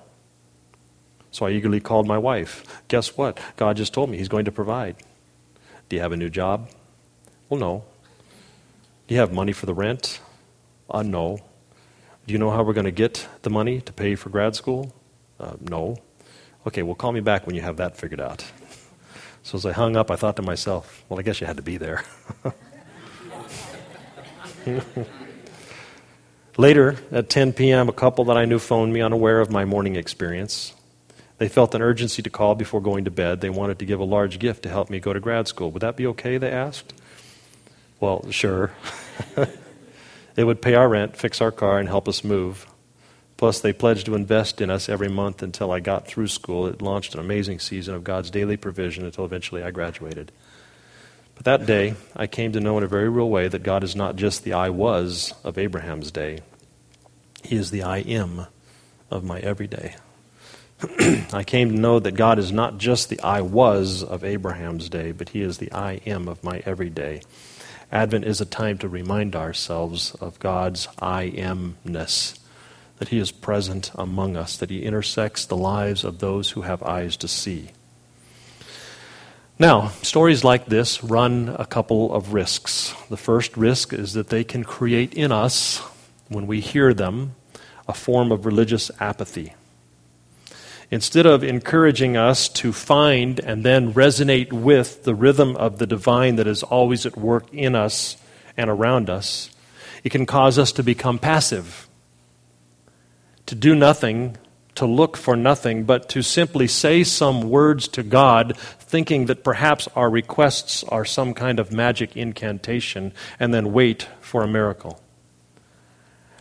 So 1.31 1.47
I 1.47 1.51
eagerly 1.51 1.81
called 1.81 2.07
my 2.07 2.19
wife. 2.19 2.83
Guess 2.89 3.17
what? 3.17 3.39
God 3.57 3.77
just 3.77 3.93
told 3.93 4.09
me 4.09 4.17
He's 4.17 4.29
going 4.29 4.47
to 4.47 4.53
provide. 4.53 4.97
Do 5.89 5.97
you 5.97 6.03
have 6.03 6.13
a 6.13 6.17
new 6.17 6.31
job? 6.31 6.71
Well, 7.49 7.61
no. 7.61 7.85
Do 9.07 9.15
you 9.15 9.21
have 9.21 9.33
money 9.33 9.53
for 9.53 9.67
the 9.67 9.75
rent? 9.75 10.21
Uh, 10.91 11.03
no. 11.03 11.41
Do 12.27 12.33
you 12.33 12.39
know 12.39 12.51
how 12.51 12.65
we're 12.65 12.73
going 12.73 12.87
to 12.87 12.91
get 12.91 13.29
the 13.43 13.51
money 13.51 13.81
to 13.81 13.93
pay 13.93 14.17
for 14.17 14.31
grad 14.31 14.57
school? 14.57 14.93
Uh, 15.39 15.53
no. 15.61 15.97
Okay, 16.67 16.83
well, 16.83 16.97
call 16.97 17.13
me 17.13 17.21
back 17.21 17.47
when 17.47 17.55
you 17.55 17.63
have 17.63 17.77
that 17.77 17.97
figured 17.97 18.21
out. 18.21 18.45
So 19.45 19.57
as 19.57 19.65
I 19.65 19.71
hung 19.71 19.95
up, 19.95 20.11
I 20.11 20.17
thought 20.17 20.35
to 20.37 20.43
myself, 20.43 21.05
well, 21.09 21.21
I 21.21 21.23
guess 21.23 21.41
you 21.41 21.47
had 21.47 21.57
to 21.57 21.63
be 21.63 21.77
there. 21.77 22.03
Later, 26.57 26.97
at 27.13 27.31
10 27.31 27.53
p.m., 27.53 27.89
a 27.89 27.93
couple 27.93 28.25
that 28.25 28.37
I 28.37 28.45
knew 28.45 28.59
phoned 28.59 28.93
me 28.93 29.03
unaware 29.03 29.41
of 29.41 29.53
my 29.53 29.65
morning 29.65 29.95
experience. 29.95 30.75
They 31.39 31.49
felt 31.49 31.77
an 31.77 31.83
urgency 31.83 32.23
to 32.23 32.31
call 32.31 32.57
before 32.57 32.81
going 32.81 33.05
to 33.05 33.11
bed. 33.13 33.41
They 33.41 33.51
wanted 33.51 33.79
to 33.79 33.85
give 33.85 34.01
a 34.01 34.05
large 34.05 34.41
gift 34.41 34.65
to 34.65 34.69
help 34.69 34.91
me 34.91 34.99
go 34.99 35.13
to 35.13 35.21
grad 35.21 35.47
school. 35.47 35.71
Would 35.71 35.83
that 35.83 35.97
be 35.97 36.09
okay? 36.09 36.39
They 36.39 36.51
asked. 36.51 36.93
Well, 38.01 38.29
sure. 38.31 38.73
They 40.37 40.45
would 40.45 40.63
pay 40.63 40.75
our 40.75 40.89
rent, 40.89 41.17
fix 41.17 41.41
our 41.41 41.51
car, 41.51 41.79
and 41.79 41.89
help 41.89 42.07
us 42.07 42.23
move. 42.23 42.67
Plus, 43.39 43.61
they 43.61 43.73
pledged 43.73 44.07
to 44.07 44.15
invest 44.15 44.61
in 44.61 44.71
us 44.71 44.89
every 44.89 45.09
month 45.09 45.43
until 45.43 45.73
I 45.73 45.81
got 45.81 46.07
through 46.07 46.29
school. 46.29 46.67
It 46.67 46.81
launched 46.81 47.15
an 47.15 47.21
amazing 47.21 47.59
season 47.59 47.95
of 47.95 48.05
God's 48.05 48.31
daily 48.31 48.57
provision 48.57 49.05
until 49.05 49.25
eventually 49.25 49.63
I 49.63 49.71
graduated. 49.71 50.33
But 51.35 51.45
that 51.45 51.67
day, 51.67 51.95
I 52.15 52.27
came 52.27 52.53
to 52.53 52.61
know 52.61 52.77
in 52.79 52.85
a 52.85 52.89
very 52.89 53.09
real 53.09 53.29
way 53.29 53.49
that 53.49 53.63
God 53.63 53.83
is 53.83 53.97
not 53.97 54.17
just 54.17 54.45
the 54.45 54.53
I 54.53 54.69
was 54.71 55.35
of 55.43 55.59
Abraham's 55.59 56.11
day, 56.11 56.41
He 57.43 57.57
is 57.57 57.71
the 57.71 57.83
I 57.83 57.99
am 57.99 58.47
of 59.11 59.25
my 59.25 59.41
everyday. 59.41 59.97
I 61.33 61.45
came 61.45 61.71
to 61.71 61.79
know 61.79 61.99
that 61.99 62.13
God 62.13 62.39
is 62.39 62.53
not 62.53 62.77
just 62.77 63.09
the 63.09 63.21
I 63.21 63.41
was 63.41 64.03
of 64.03 64.23
Abraham's 64.23 64.91
day, 64.91 65.13
but 65.13 65.31
He 65.31 65.41
is 65.41 65.57
the 65.59 65.73
I 65.73 66.01
am 66.07 66.29
of 66.29 66.45
my 66.45 66.63
everyday. 66.67 67.23
Advent 67.93 68.25
is 68.25 68.41
a 68.41 68.47
time 68.47 68.79
to 68.79 68.89
remind 68.89 69.37
ourselves 69.37 70.15
of 70.17 70.41
God's 70.41 70.89
I 70.99 71.33
amness, 71.37 72.39
that 72.99 73.09
He 73.09 73.19
is 73.19 73.31
present 73.31 73.93
among 73.95 74.37
us, 74.37 74.57
that 74.57 74.71
He 74.71 74.83
intersects 74.83 75.45
the 75.45 75.57
lives 75.57 76.03
of 76.03 76.19
those 76.19 76.51
who 76.51 76.63
have 76.63 76.83
eyes 76.83 77.17
to 77.19 77.29
see. 77.29 77.71
Now, 79.59 79.89
stories 80.03 80.45
like 80.45 80.67
this 80.67 81.03
run 81.03 81.55
a 81.59 81.65
couple 81.65 82.13
of 82.13 82.35
risks. 82.35 82.93
The 83.09 83.17
first 83.17 83.57
risk 83.57 83.93
is 83.93 84.13
that 84.13 84.29
they 84.29 84.45
can 84.45 84.65
create 84.65 85.15
in 85.15 85.33
us, 85.33 85.79
when 86.29 86.47
we 86.47 86.61
hear 86.61 86.93
them, 86.93 87.37
a 87.89 87.95
form 87.95 88.33
of 88.33 88.45
religious 88.45 88.91
apathy. 89.01 89.55
Instead 90.91 91.27
of 91.27 91.43
encouraging 91.43 92.17
us 92.17 92.49
to 92.49 92.73
find 92.73 93.41
and 93.41 93.65
then 93.65 93.93
resonate 93.93 94.53
with 94.53 95.03
the 95.03 95.15
rhythm 95.15 95.57
of 95.57 95.79
the 95.79 95.87
divine 95.87 96.37
that 96.37 96.47
is 96.47 96.63
always 96.63 97.05
at 97.05 97.17
work 97.17 97.53
in 97.53 97.75
us 97.75 98.17
and 98.57 98.71
around 98.71 99.11
us, 99.11 99.51
it 100.05 100.11
can 100.11 100.27
cause 100.27 100.59
us 100.59 100.71
to 100.73 100.85
become 100.85 101.19
passive, 101.19 101.89
to 103.47 103.57
do 103.57 103.75
nothing, 103.75 104.37
to 104.77 104.87
look 104.87 105.17
for 105.17 105.37
nothing, 105.37 105.85
but 105.85 106.09
to 106.11 106.23
simply 106.23 106.69
say 106.69 107.03
some 107.03 107.49
words 107.51 107.89
to 107.89 108.03
God, 108.03 108.57
thinking 108.79 109.27
that 109.27 109.43
perhaps 109.43 109.89
our 109.97 110.09
requests 110.09 110.85
are 110.85 111.05
some 111.05 111.35
kind 111.35 111.59
of 111.59 111.73
magic 111.73 112.17
incantation, 112.17 113.13
and 113.41 113.53
then 113.53 113.73
wait 113.73 114.09
for 114.21 114.45
a 114.45 114.49
miracle. 114.49 115.01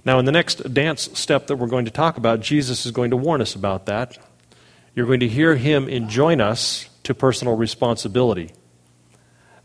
Now, 0.04 0.20
in 0.20 0.26
the 0.26 0.32
next 0.32 0.72
dance 0.72 1.10
step 1.18 1.48
that 1.48 1.56
we're 1.56 1.66
going 1.66 1.86
to 1.86 1.92
talk 1.92 2.18
about, 2.18 2.42
Jesus 2.42 2.86
is 2.86 2.92
going 2.92 3.10
to 3.10 3.18
warn 3.18 3.42
us 3.42 3.56
about 3.56 3.88
that. 3.88 4.20
You're 4.96 5.06
going 5.06 5.20
to 5.20 5.28
hear 5.28 5.56
him 5.56 5.90
enjoin 5.90 6.40
us 6.40 6.90
to 7.04 7.14
personal 7.14 7.58
responsibility. 7.58 8.54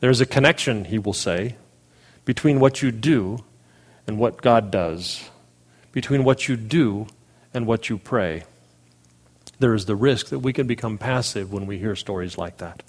There's 0.00 0.20
a 0.20 0.26
connection, 0.26 0.86
he 0.86 0.98
will 0.98 1.12
say, 1.12 1.56
between 2.24 2.58
what 2.58 2.82
you 2.82 2.90
do 2.90 3.44
and 4.06 4.18
what 4.18 4.42
God 4.42 4.70
does, 4.72 5.30
between 5.92 6.24
what 6.24 6.48
you 6.48 6.56
do 6.56 7.06
and 7.54 7.66
what 7.66 7.88
you 7.88 7.96
pray. 7.96 8.42
There 9.60 9.74
is 9.74 9.86
the 9.86 9.94
risk 9.94 10.28
that 10.28 10.40
we 10.40 10.52
can 10.52 10.66
become 10.66 10.98
passive 10.98 11.52
when 11.52 11.66
we 11.66 11.78
hear 11.78 11.94
stories 11.94 12.36
like 12.36 12.56
that. 12.56 12.82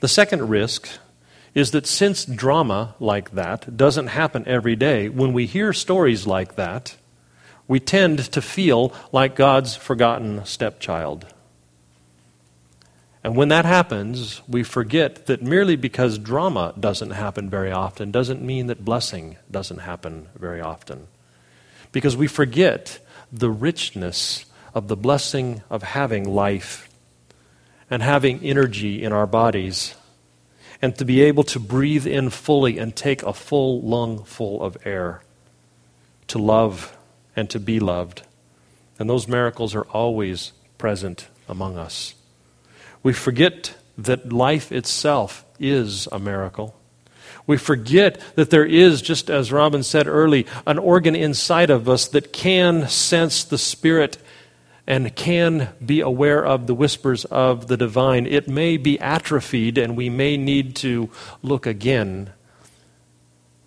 The 0.00 0.08
second 0.08 0.48
risk 0.48 0.88
is 1.54 1.70
that 1.70 1.86
since 1.86 2.24
drama 2.24 2.94
like 2.98 3.32
that 3.32 3.76
doesn't 3.76 4.08
happen 4.08 4.44
every 4.46 4.74
day, 4.74 5.08
when 5.08 5.32
we 5.32 5.46
hear 5.46 5.72
stories 5.72 6.26
like 6.26 6.56
that, 6.56 6.96
we 7.68 7.80
tend 7.80 8.18
to 8.32 8.42
feel 8.42 8.92
like 9.12 9.36
God's 9.36 9.76
forgotten 9.76 10.44
stepchild. 10.44 11.26
And 13.24 13.36
when 13.36 13.48
that 13.48 13.64
happens, 13.64 14.42
we 14.48 14.64
forget 14.64 15.26
that 15.26 15.42
merely 15.42 15.76
because 15.76 16.18
drama 16.18 16.74
doesn't 16.78 17.10
happen 17.10 17.48
very 17.48 17.70
often 17.70 18.10
doesn't 18.10 18.42
mean 18.42 18.66
that 18.66 18.84
blessing 18.84 19.36
doesn't 19.50 19.78
happen 19.78 20.28
very 20.36 20.60
often. 20.60 21.06
Because 21.92 22.16
we 22.16 22.26
forget 22.26 22.98
the 23.32 23.50
richness 23.50 24.44
of 24.74 24.88
the 24.88 24.96
blessing 24.96 25.62
of 25.70 25.82
having 25.82 26.24
life 26.24 26.88
and 27.88 28.02
having 28.02 28.40
energy 28.40 29.02
in 29.02 29.12
our 29.12 29.26
bodies 29.26 29.94
and 30.80 30.96
to 30.96 31.04
be 31.04 31.20
able 31.20 31.44
to 31.44 31.60
breathe 31.60 32.06
in 32.06 32.28
fully 32.28 32.78
and 32.78 32.96
take 32.96 33.22
a 33.22 33.32
full 33.32 33.80
lung 33.82 34.24
full 34.24 34.60
of 34.62 34.76
air, 34.84 35.22
to 36.26 36.38
love 36.38 36.96
and 37.34 37.48
to 37.50 37.60
be 37.60 37.80
loved. 37.80 38.22
And 38.98 39.08
those 39.08 39.28
miracles 39.28 39.74
are 39.74 39.84
always 39.84 40.52
present 40.78 41.28
among 41.48 41.78
us. 41.78 42.14
We 43.02 43.12
forget 43.12 43.74
that 43.98 44.32
life 44.32 44.70
itself 44.72 45.44
is 45.58 46.06
a 46.12 46.18
miracle. 46.18 46.76
We 47.46 47.56
forget 47.56 48.20
that 48.36 48.50
there 48.50 48.64
is, 48.64 49.02
just 49.02 49.28
as 49.28 49.50
Robin 49.50 49.82
said 49.82 50.06
early, 50.06 50.46
an 50.66 50.78
organ 50.78 51.16
inside 51.16 51.70
of 51.70 51.88
us 51.88 52.06
that 52.08 52.32
can 52.32 52.88
sense 52.88 53.42
the 53.42 53.58
Spirit 53.58 54.18
and 54.86 55.14
can 55.14 55.70
be 55.84 56.00
aware 56.00 56.44
of 56.44 56.66
the 56.66 56.74
whispers 56.74 57.24
of 57.26 57.68
the 57.68 57.76
divine. 57.76 58.26
It 58.26 58.48
may 58.48 58.76
be 58.76 58.98
atrophied, 59.00 59.78
and 59.78 59.96
we 59.96 60.08
may 60.08 60.36
need 60.36 60.76
to 60.76 61.10
look 61.42 61.66
again 61.66 62.32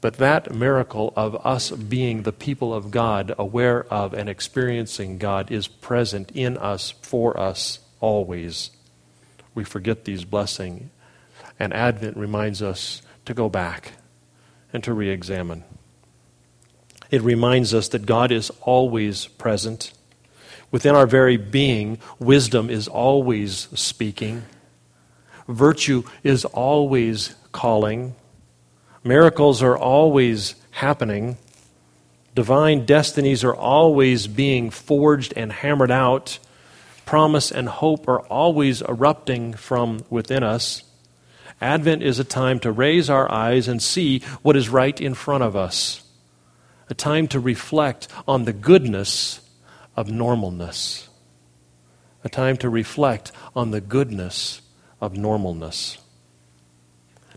but 0.06 0.18
that 0.18 0.54
miracle 0.54 1.12
of 1.16 1.44
us 1.44 1.72
being 1.72 2.22
the 2.22 2.32
people 2.32 2.76
of 2.76 2.92
God, 2.92 3.34
aware 3.40 3.92
of 3.92 4.14
and 4.14 4.30
experiencing 4.30 5.18
God, 5.18 5.50
is 5.50 5.68
present 5.68 6.30
in 6.36 6.58
us, 6.58 6.92
for 7.02 7.36
us, 7.40 7.80
always. 8.00 8.70
We 9.56 9.64
forget 9.64 10.06
these 10.06 10.24
blessings. 10.24 10.92
And 11.60 11.74
Advent 11.74 12.18
reminds 12.18 12.62
us 12.62 13.02
to 13.26 13.34
go 13.34 13.50
back 13.50 13.94
and 14.72 14.84
to 14.84 14.94
re 14.94 15.10
examine. 15.10 15.64
It 17.10 17.24
reminds 17.24 17.74
us 17.74 17.88
that 17.88 18.06
God 18.06 18.32
is 18.32 18.52
always 18.62 19.26
present. 19.26 19.92
Within 20.70 20.94
our 20.94 21.08
very 21.08 21.38
being, 21.38 21.98
wisdom 22.20 22.70
is 22.70 22.88
always 22.88 23.70
speaking, 23.74 24.44
virtue 25.48 26.04
is 26.22 26.46
always 26.46 27.34
calling. 27.52 28.14
Miracles 29.06 29.62
are 29.62 29.78
always 29.78 30.56
happening. 30.72 31.38
Divine 32.34 32.88
destinies 32.88 33.44
are 33.44 33.56
always 33.56 34.26
being 34.26 34.72
forged 34.72 35.32
and 35.38 35.52
hammered 35.52 35.92
out. 35.92 36.40
Promise 37.06 37.52
and 37.52 37.70
hope 37.70 38.08
are 38.08 38.22
always 38.22 38.82
erupting 38.82 39.54
from 39.54 40.04
within 40.10 40.42
us. 40.42 40.82
Advent 41.62 42.02
is 42.02 42.18
a 42.18 42.24
time 42.24 42.60
to 42.62 42.72
raise 42.72 43.08
our 43.08 43.32
eyes 43.32 43.68
and 43.68 43.80
see 43.80 44.22
what 44.42 44.56
is 44.56 44.70
right 44.70 45.00
in 45.00 45.14
front 45.14 45.44
of 45.44 45.56
us, 45.56 46.04
a 46.90 46.96
time 46.96 47.28
to 47.28 47.40
reflect 47.40 48.08
on 48.28 48.46
the 48.46 48.54
goodness 48.54 49.40
of 49.96 50.08
normalness, 50.08 51.08
a 52.24 52.30
time 52.30 52.58
to 52.58 52.70
reflect 52.70 53.32
on 53.56 53.70
the 53.70 53.82
goodness 53.82 54.62
of 55.00 55.14
normalness. 55.14 56.00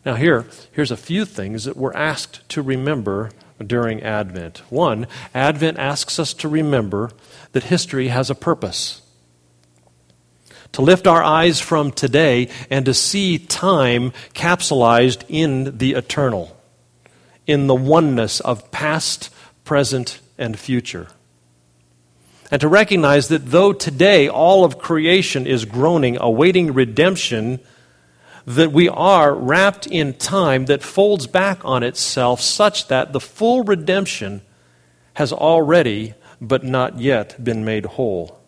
Now, 0.05 0.15
here, 0.15 0.47
here's 0.73 0.91
a 0.91 0.97
few 0.97 1.25
things 1.25 1.65
that 1.65 1.77
we're 1.77 1.93
asked 1.93 2.49
to 2.51 2.63
remember 2.63 3.31
during 3.65 4.03
Advent. 4.03 4.59
One, 4.71 5.07
Advent 5.35 5.79
asks 5.79 6.19
us 6.19 6.33
to 6.35 6.49
remember 6.49 7.11
that 7.53 7.65
history 7.65 8.09
has 8.09 8.31
a 8.31 8.35
purpose. 8.35 9.03
To 10.73 10.83
lift 10.83 11.07
our 11.07 11.23
eyes 11.23 11.61
from 11.61 11.91
today 11.91 12.49
and 12.71 12.85
to 12.87 12.95
see 12.95 13.39
time 13.39 14.13
capsulized 14.35 15.25
in 15.29 15.79
the 15.79 15.95
eternal, 15.95 16.57
in 17.47 17.67
the 17.67 17.75
oneness 17.75 18.41
of 18.41 18.71
past, 18.71 19.31
present, 19.65 20.21
and 20.37 20.59
future. 20.59 21.09
And 22.51 22.61
to 22.61 22.69
recognize 22.69 23.29
that 23.29 23.51
though 23.51 23.73
today 23.73 24.29
all 24.29 24.65
of 24.65 24.79
creation 24.79 25.47
is 25.47 25.65
groaning, 25.65 26.17
awaiting 26.21 26.73
redemption, 26.73 27.61
that 28.49 28.73
we 28.73 28.89
are 28.89 29.35
wrapped 29.35 29.87
in 29.87 30.15
time 30.15 30.65
that 30.65 30.83
folds 30.83 31.27
back 31.27 31.63
on 31.67 31.83
itself 31.83 32.41
such 32.41 32.89
that 32.89 33.13
the 33.13 33.21
full 33.21 33.63
redemption 33.63 34.41
has 35.13 35.35
already, 35.35 36.15
but 36.41 36.65
not 36.65 36.99
yet, 36.99 37.45
been 37.45 37.63
made 37.63 37.85
whole. 37.85 38.41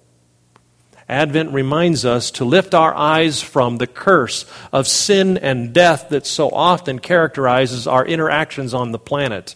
Advent 1.07 1.53
reminds 1.53 2.07
us 2.07 2.31
to 2.31 2.47
lift 2.47 2.75
our 2.75 2.95
eyes 2.95 3.43
from 3.43 3.77
the 3.77 3.87
curse 3.87 4.47
of 4.73 4.89
sin 4.89 5.37
and 5.37 5.75
death 5.75 6.09
that 6.09 6.25
so 6.25 6.49
often 6.49 6.99
characterizes 6.99 7.87
our 7.87 8.07
interactions 8.07 8.73
on 8.73 8.93
the 8.93 8.99
planet 8.99 9.55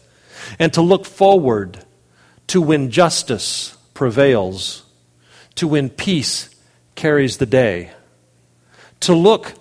and 0.59 0.74
to 0.74 0.83
look 0.83 1.07
forward 1.07 1.83
to 2.48 2.61
when 2.61 2.90
justice 2.90 3.78
prevails, 3.94 4.85
to 5.54 5.66
when 5.66 5.88
peace 5.88 6.50
carries 6.96 7.38
the 7.38 7.46
day, 7.46 7.92
to 9.00 9.14
look 9.14 9.54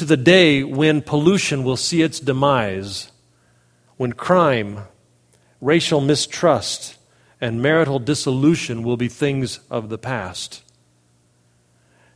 to 0.00 0.06
the 0.06 0.16
day 0.16 0.64
when 0.64 1.02
pollution 1.02 1.62
will 1.62 1.76
see 1.76 2.00
its 2.00 2.18
demise, 2.20 3.12
when 3.98 4.14
crime, 4.14 4.80
racial 5.60 6.00
mistrust, 6.00 6.96
and 7.38 7.60
marital 7.60 7.98
dissolution 7.98 8.82
will 8.82 8.96
be 8.96 9.08
things 9.08 9.60
of 9.70 9.90
the 9.90 9.98
past. 9.98 10.62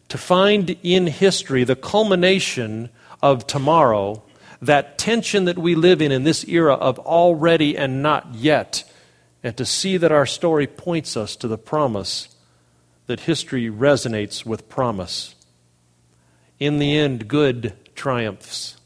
To 0.08 0.16
find 0.16 0.78
in 0.82 1.08
history 1.08 1.62
the 1.62 1.76
culmination 1.76 2.88
of 3.20 3.46
tomorrow, 3.46 4.22
that 4.62 4.96
tension 4.96 5.44
that 5.44 5.58
we 5.58 5.74
live 5.74 6.00
in 6.00 6.10
in 6.10 6.24
this 6.24 6.48
era 6.48 6.72
of 6.72 6.98
already 7.00 7.76
and 7.76 8.02
not 8.02 8.34
yet, 8.34 8.90
and 9.42 9.54
to 9.58 9.66
see 9.66 9.98
that 9.98 10.10
our 10.10 10.24
story 10.24 10.66
points 10.66 11.18
us 11.18 11.36
to 11.36 11.48
the 11.48 11.58
promise 11.58 12.34
that 13.08 13.20
history 13.20 13.66
resonates 13.66 14.46
with 14.46 14.70
promise. 14.70 15.33
In 16.58 16.78
the 16.78 16.96
end, 16.96 17.28
good 17.28 17.74
triumphs. 17.94 18.76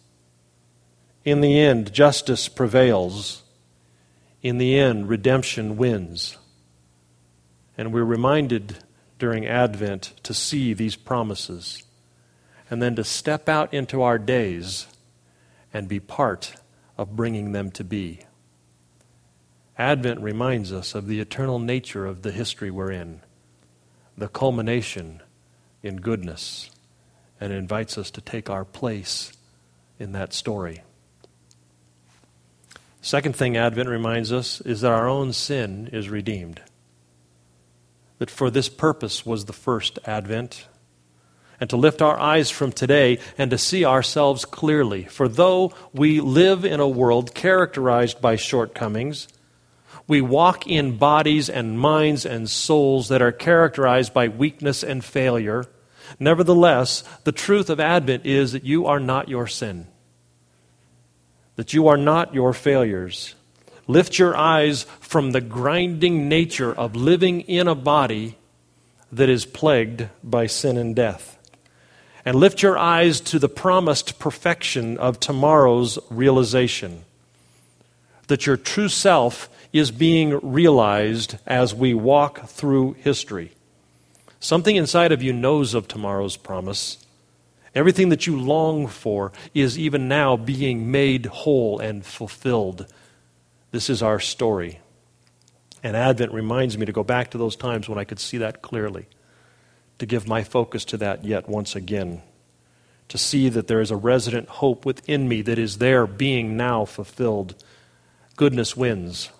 In 1.25 1.41
the 1.41 1.59
end, 1.59 1.93
justice 1.93 2.49
prevails. 2.49 3.43
In 4.43 4.59
the 4.59 4.79
end, 4.79 5.09
redemption 5.09 5.77
wins. 5.77 6.39
And 7.77 7.93
we're 7.93 8.05
reminded 8.05 8.79
during 9.19 9.47
Advent 9.47 10.15
to 10.23 10.33
see 10.33 10.73
these 10.73 10.97
promises 10.97 11.83
and 12.71 12.83
then 12.83 12.97
to 12.97 13.05
step 13.05 13.49
out 13.49 13.73
into 13.73 14.03
our 14.03 14.19
days 14.19 14.87
and 15.73 15.89
be 15.89 16.01
part 16.01 16.55
of 16.97 17.17
bringing 17.17 17.53
them 17.53 17.71
to 17.73 17.85
be. 17.85 18.21
Advent 19.77 20.21
reminds 20.21 20.73
us 20.73 20.95
of 20.95 21.07
the 21.07 21.21
eternal 21.21 21.59
nature 21.59 22.05
of 22.05 22.23
the 22.23 22.33
history 22.33 22.71
we're 22.71 22.91
in, 22.91 23.21
the 24.17 24.29
culmination 24.29 25.23
in 25.83 25.97
goodness, 26.01 26.71
and 27.41 27.53
invites 27.53 27.99
us 27.99 28.11
to 28.13 28.21
take 28.21 28.51
our 28.51 28.65
place 28.65 29.33
in 29.99 30.13
that 30.13 30.33
story. 30.33 30.83
Second 33.01 33.37
thing 33.37 33.57
Advent 33.57 33.89
reminds 33.89 34.33
us 34.33 34.61
is 34.63 34.81
that 34.81 34.93
our 34.93 35.09
own 35.09 35.33
sin 35.33 35.89
is 35.93 36.09
redeemed. 36.09 36.61
That 38.19 38.31
for 38.31 38.51
this 38.51 38.69
purpose 38.69 39.25
was 39.25 39.45
the 39.45 39.53
first 39.53 39.99
Advent, 40.05 40.67
and 41.61 41.71
to 41.71 41.77
lift 41.77 42.03
our 42.03 42.19
eyes 42.19 42.51
from 42.51 42.73
today 42.73 43.19
and 43.37 43.51
to 43.51 43.59
see 43.59 43.85
ourselves 43.85 44.45
clearly. 44.45 45.05
For 45.05 45.29
though 45.29 45.73
we 45.93 46.21
live 46.21 46.65
in 46.65 46.81
a 46.81 46.89
world 46.89 47.35
characterized 47.35 48.21
by 48.21 48.37
shortcomings, 48.37 49.29
we 50.07 50.21
walk 50.21 50.67
in 50.67 50.97
bodies 50.97 51.51
and 51.51 51.79
minds 51.79 52.25
and 52.25 52.49
souls 52.49 53.09
that 53.09 53.23
are 53.23 53.33
characterized 53.33 54.15
by 54.15 54.29
weakness 54.29 54.83
and 54.83 55.05
failure. 55.05 55.65
Nevertheless, 56.19 57.05
the 57.25 57.33
truth 57.33 57.71
of 57.71 57.81
Advent 57.81 58.27
is 58.27 58.53
that 58.53 58.65
you 58.65 58.87
are 58.87 59.01
not 59.01 59.29
your 59.29 59.47
sin, 59.47 59.87
that 61.57 61.73
you 61.73 61.89
are 61.89 61.97
not 61.97 62.35
your 62.35 62.53
failures. 62.53 63.35
Lift 63.87 64.19
your 64.19 64.37
eyes 64.37 64.85
from 65.01 65.33
the 65.33 65.41
grinding 65.41 66.29
nature 66.29 66.75
of 66.75 66.95
living 66.95 67.41
in 67.43 67.69
a 67.69 67.75
body 67.75 68.37
that 69.11 69.31
is 69.31 69.47
plagued 69.47 70.09
by 70.23 70.47
sin 70.47 70.77
and 70.77 70.95
death 70.95 71.39
and 72.29 72.37
lift 72.37 72.61
your 72.63 72.77
eyes 72.77 73.21
to 73.21 73.39
the 73.39 73.49
promised 73.49 74.19
perfection 74.19 74.99
of 74.99 75.19
tomorrow's 75.19 75.99
realization. 76.11 77.03
That 78.27 78.45
your 78.45 78.59
true 78.59 78.91
self 78.91 79.49
is 79.73 79.91
being 79.91 80.39
realized 80.43 81.37
as 81.47 81.75
we 81.75 81.95
walk 81.95 82.47
through 82.47 82.93
history. 82.95 83.53
Something 84.41 84.77
inside 84.77 85.13
of 85.13 85.23
you 85.23 85.33
knows 85.33 85.75
of 85.75 85.89
tomorrow's 85.89 86.37
promise. 86.37 87.05
Everything 87.75 88.09
that 88.09 88.27
you 88.27 88.39
long 88.39 88.87
for 88.87 89.33
is 89.55 89.79
even 89.79 90.09
now 90.09 90.37
being 90.37 90.91
made 90.91 91.27
whole 91.27 91.79
and 91.81 92.05
fulfilled. 92.05 92.87
This 93.71 93.91
is 93.91 94.03
our 94.03 94.21
story. 94.21 94.81
And 95.83 95.97
Advent 95.97 96.33
reminds 96.33 96.77
me 96.79 96.87
to 96.87 96.93
go 96.93 97.05
back 97.05 97.31
to 97.31 97.39
those 97.39 97.57
times 97.57 97.89
when 97.89 97.99
I 97.99 98.05
could 98.05 98.19
see 98.19 98.39
that 98.39 98.63
clearly 98.63 99.07
to 99.99 100.07
give 100.07 100.29
my 100.29 100.45
focus 100.45 100.85
to 100.87 100.97
that 100.99 101.25
yet 101.25 101.49
once 101.49 101.75
again. 101.75 102.23
To 103.09 103.19
see 103.19 103.49
that 103.49 103.67
there 103.67 103.81
is 103.81 103.91
a 103.91 103.97
resident 103.97 104.49
hope 104.49 104.85
within 104.85 105.29
me 105.29 105.43
that 105.43 105.59
is 105.59 105.79
there 105.79 106.07
being 106.07 106.57
now 106.57 106.85
fulfilled. 106.85 107.55
Goodness 108.37 108.77
wins, 108.77 109.31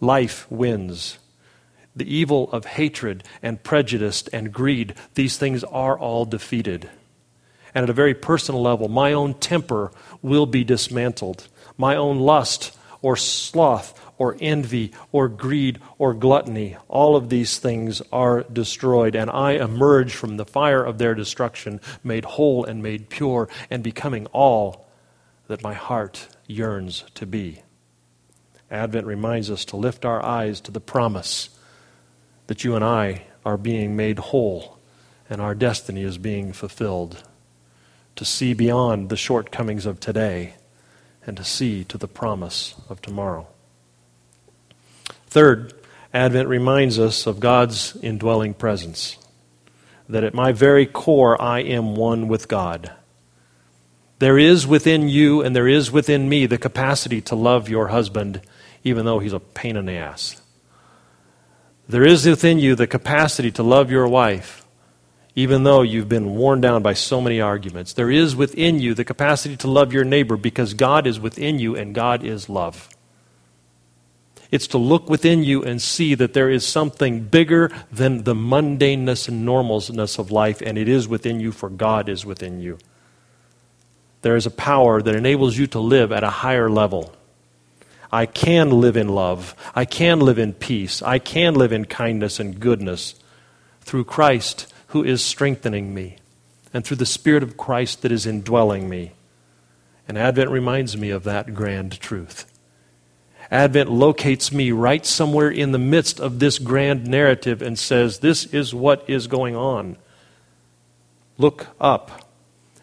life 0.00 0.50
wins. 0.50 1.18
The 2.00 2.16
evil 2.16 2.50
of 2.50 2.64
hatred 2.64 3.24
and 3.42 3.62
prejudice 3.62 4.26
and 4.28 4.54
greed, 4.54 4.94
these 5.16 5.36
things 5.36 5.62
are 5.64 5.98
all 5.98 6.24
defeated. 6.24 6.88
And 7.74 7.82
at 7.82 7.90
a 7.90 7.92
very 7.92 8.14
personal 8.14 8.62
level, 8.62 8.88
my 8.88 9.12
own 9.12 9.34
temper 9.34 9.92
will 10.22 10.46
be 10.46 10.64
dismantled. 10.64 11.46
My 11.76 11.96
own 11.96 12.18
lust 12.18 12.74
or 13.02 13.16
sloth 13.16 13.92
or 14.16 14.34
envy 14.40 14.92
or 15.12 15.28
greed 15.28 15.78
or 15.98 16.14
gluttony. 16.14 16.78
All 16.88 17.16
of 17.16 17.28
these 17.28 17.58
things 17.58 18.00
are 18.10 18.44
destroyed, 18.44 19.14
and 19.14 19.28
I 19.30 19.62
emerge 19.62 20.14
from 20.14 20.38
the 20.38 20.46
fire 20.46 20.82
of 20.82 20.96
their 20.96 21.14
destruction, 21.14 21.82
made 22.02 22.24
whole 22.24 22.64
and 22.64 22.82
made 22.82 23.10
pure, 23.10 23.46
and 23.68 23.82
becoming 23.82 24.24
all 24.32 24.86
that 25.48 25.62
my 25.62 25.74
heart 25.74 26.28
yearns 26.46 27.04
to 27.16 27.26
be. 27.26 27.60
Advent 28.70 29.06
reminds 29.06 29.50
us 29.50 29.66
to 29.66 29.76
lift 29.76 30.06
our 30.06 30.24
eyes 30.24 30.62
to 30.62 30.70
the 30.70 30.80
promise 30.80 31.50
that 32.50 32.64
you 32.64 32.74
and 32.74 32.84
I 32.84 33.22
are 33.44 33.56
being 33.56 33.94
made 33.94 34.18
whole 34.18 34.76
and 35.28 35.40
our 35.40 35.54
destiny 35.54 36.02
is 36.02 36.18
being 36.18 36.52
fulfilled. 36.52 37.22
To 38.16 38.24
see 38.24 38.54
beyond 38.54 39.08
the 39.08 39.16
shortcomings 39.16 39.86
of 39.86 40.00
today 40.00 40.54
and 41.24 41.36
to 41.36 41.44
see 41.44 41.84
to 41.84 41.96
the 41.96 42.08
promise 42.08 42.74
of 42.88 43.00
tomorrow. 43.00 43.46
Third, 45.28 45.74
Advent 46.12 46.48
reminds 46.48 46.98
us 46.98 47.24
of 47.24 47.38
God's 47.38 47.96
indwelling 48.02 48.54
presence. 48.54 49.16
That 50.08 50.24
at 50.24 50.34
my 50.34 50.50
very 50.50 50.86
core, 50.86 51.40
I 51.40 51.60
am 51.60 51.94
one 51.94 52.26
with 52.26 52.48
God. 52.48 52.90
There 54.18 54.40
is 54.40 54.66
within 54.66 55.08
you 55.08 55.40
and 55.40 55.54
there 55.54 55.68
is 55.68 55.92
within 55.92 56.28
me 56.28 56.46
the 56.46 56.58
capacity 56.58 57.20
to 57.20 57.36
love 57.36 57.68
your 57.68 57.86
husband, 57.86 58.40
even 58.82 59.04
though 59.04 59.20
he's 59.20 59.32
a 59.32 59.38
pain 59.38 59.76
in 59.76 59.86
the 59.86 59.92
ass. 59.92 60.42
There 61.90 62.06
is 62.06 62.24
within 62.24 62.60
you 62.60 62.76
the 62.76 62.86
capacity 62.86 63.50
to 63.50 63.64
love 63.64 63.90
your 63.90 64.06
wife, 64.06 64.64
even 65.34 65.64
though 65.64 65.82
you've 65.82 66.08
been 66.08 66.36
worn 66.36 66.60
down 66.60 66.84
by 66.84 66.92
so 66.94 67.20
many 67.20 67.40
arguments. 67.40 67.94
There 67.94 68.12
is 68.12 68.36
within 68.36 68.78
you 68.78 68.94
the 68.94 69.04
capacity 69.04 69.56
to 69.56 69.68
love 69.68 69.92
your 69.92 70.04
neighbor 70.04 70.36
because 70.36 70.72
God 70.74 71.04
is 71.04 71.18
within 71.18 71.58
you 71.58 71.74
and 71.74 71.92
God 71.92 72.22
is 72.22 72.48
love. 72.48 72.88
It's 74.52 74.68
to 74.68 74.78
look 74.78 75.10
within 75.10 75.42
you 75.42 75.64
and 75.64 75.82
see 75.82 76.14
that 76.14 76.32
there 76.32 76.48
is 76.48 76.64
something 76.64 77.24
bigger 77.24 77.72
than 77.90 78.22
the 78.22 78.36
mundaneness 78.36 79.26
and 79.26 79.44
normalness 79.44 80.16
of 80.16 80.30
life, 80.30 80.60
and 80.60 80.78
it 80.78 80.88
is 80.88 81.08
within 81.08 81.40
you, 81.40 81.50
for 81.50 81.68
God 81.68 82.08
is 82.08 82.24
within 82.24 82.60
you. 82.60 82.78
There 84.22 84.36
is 84.36 84.46
a 84.46 84.50
power 84.52 85.02
that 85.02 85.16
enables 85.16 85.58
you 85.58 85.66
to 85.68 85.80
live 85.80 86.12
at 86.12 86.22
a 86.22 86.30
higher 86.30 86.70
level. 86.70 87.12
I 88.12 88.26
can 88.26 88.70
live 88.70 88.96
in 88.96 89.08
love. 89.08 89.54
I 89.74 89.84
can 89.84 90.20
live 90.20 90.38
in 90.38 90.52
peace. 90.52 91.02
I 91.02 91.18
can 91.18 91.54
live 91.54 91.72
in 91.72 91.84
kindness 91.84 92.40
and 92.40 92.58
goodness 92.58 93.14
through 93.80 94.04
Christ 94.04 94.72
who 94.88 95.04
is 95.04 95.22
strengthening 95.24 95.94
me 95.94 96.16
and 96.72 96.84
through 96.84 96.96
the 96.96 97.06
Spirit 97.06 97.42
of 97.42 97.56
Christ 97.56 98.02
that 98.02 98.12
is 98.12 98.26
indwelling 98.26 98.88
me. 98.88 99.12
And 100.08 100.18
Advent 100.18 100.50
reminds 100.50 100.96
me 100.96 101.10
of 101.10 101.24
that 101.24 101.54
grand 101.54 102.00
truth. 102.00 102.46
Advent 103.50 103.90
locates 103.90 104.52
me 104.52 104.70
right 104.70 105.04
somewhere 105.04 105.50
in 105.50 105.72
the 105.72 105.78
midst 105.78 106.20
of 106.20 106.38
this 106.38 106.58
grand 106.58 107.06
narrative 107.06 107.62
and 107.62 107.78
says, 107.78 108.18
This 108.18 108.44
is 108.46 108.74
what 108.74 109.08
is 109.08 109.26
going 109.26 109.56
on. 109.56 109.96
Look 111.36 111.68
up. 111.80 112.32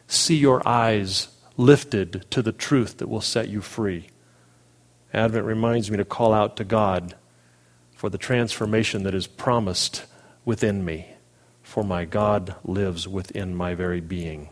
See 0.08 0.36
your 0.36 0.66
eyes 0.68 1.30
lifted 1.58 2.26
to 2.32 2.42
the 2.42 2.52
truth 2.52 2.98
that 2.98 3.08
will 3.08 3.22
set 3.22 3.50
you 3.50 3.62
free. 3.62 4.08
Advent 5.18 5.46
reminds 5.46 5.90
me 5.90 5.98
to 5.98 6.06
call 6.06 6.32
out 6.32 6.58
to 6.58 6.64
God 6.64 7.16
for 7.96 8.08
the 8.08 8.20
transformation 8.20 9.02
that 9.04 9.16
is 9.16 9.26
promised 9.26 10.06
within 10.46 10.86
me, 10.86 11.08
for 11.64 11.84
my 11.84 12.06
God 12.06 12.56
lives 12.64 13.08
within 13.08 13.56
my 13.56 13.74
very 13.74 14.00
being. 14.00 14.50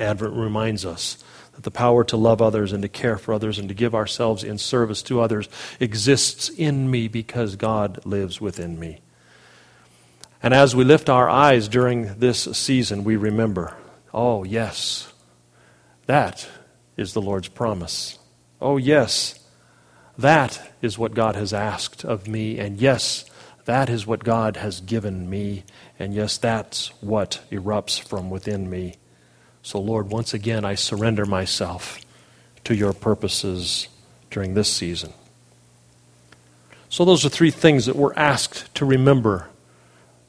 Advent 0.00 0.32
reminds 0.32 0.86
us 0.86 1.22
that 1.52 1.62
the 1.62 1.70
power 1.70 2.02
to 2.04 2.16
love 2.16 2.40
others 2.40 2.72
and 2.72 2.82
to 2.82 2.88
care 2.88 3.18
for 3.18 3.34
others 3.34 3.58
and 3.58 3.68
to 3.68 3.74
give 3.74 3.94
ourselves 3.94 4.42
in 4.42 4.56
service 4.56 5.02
to 5.02 5.20
others 5.20 5.46
exists 5.78 6.48
in 6.48 6.90
me 6.90 7.06
because 7.06 7.54
God 7.54 8.00
lives 8.06 8.40
within 8.40 8.80
me. 8.80 9.00
And 10.42 10.54
as 10.54 10.74
we 10.74 10.84
lift 10.84 11.10
our 11.10 11.28
eyes 11.28 11.68
during 11.68 12.18
this 12.18 12.44
season, 12.56 13.04
we 13.04 13.16
remember, 13.16 13.76
oh, 14.12 14.42
yes, 14.42 15.12
that 16.06 16.48
is 16.96 17.12
the 17.12 17.22
Lord's 17.22 17.48
promise. 17.48 18.18
Oh, 18.60 18.76
yes, 18.76 19.38
that 20.16 20.72
is 20.80 20.98
what 20.98 21.14
God 21.14 21.36
has 21.36 21.52
asked 21.52 22.04
of 22.04 22.28
me. 22.28 22.58
And 22.58 22.80
yes, 22.80 23.24
that 23.64 23.88
is 23.88 24.06
what 24.06 24.24
God 24.24 24.56
has 24.56 24.80
given 24.80 25.28
me. 25.28 25.64
And 25.98 26.14
yes, 26.14 26.36
that's 26.36 26.88
what 27.00 27.40
erupts 27.50 28.00
from 28.00 28.30
within 28.30 28.68
me. 28.70 28.96
So, 29.62 29.80
Lord, 29.80 30.10
once 30.10 30.34
again, 30.34 30.64
I 30.64 30.74
surrender 30.74 31.24
myself 31.24 32.00
to 32.64 32.74
your 32.74 32.92
purposes 32.92 33.88
during 34.30 34.54
this 34.54 34.70
season. 34.70 35.12
So, 36.88 37.04
those 37.04 37.24
are 37.24 37.30
three 37.30 37.50
things 37.50 37.86
that 37.86 37.96
we're 37.96 38.14
asked 38.14 38.74
to 38.74 38.84
remember 38.84 39.48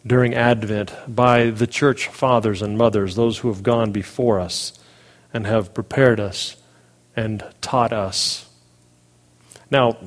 during 0.07 0.33
Advent 0.33 0.93
by 1.07 1.49
the 1.49 1.67
church 1.67 2.07
fathers 2.07 2.61
and 2.61 2.77
mothers, 2.77 3.15
those 3.15 3.39
who 3.39 3.49
have 3.49 3.63
gone 3.63 3.91
before 3.91 4.39
us 4.39 4.77
and 5.33 5.45
have 5.45 5.73
prepared 5.73 6.19
us 6.19 6.55
and 7.15 7.43
taught 7.61 7.93
us. 7.93 8.47
Now, 9.71 9.97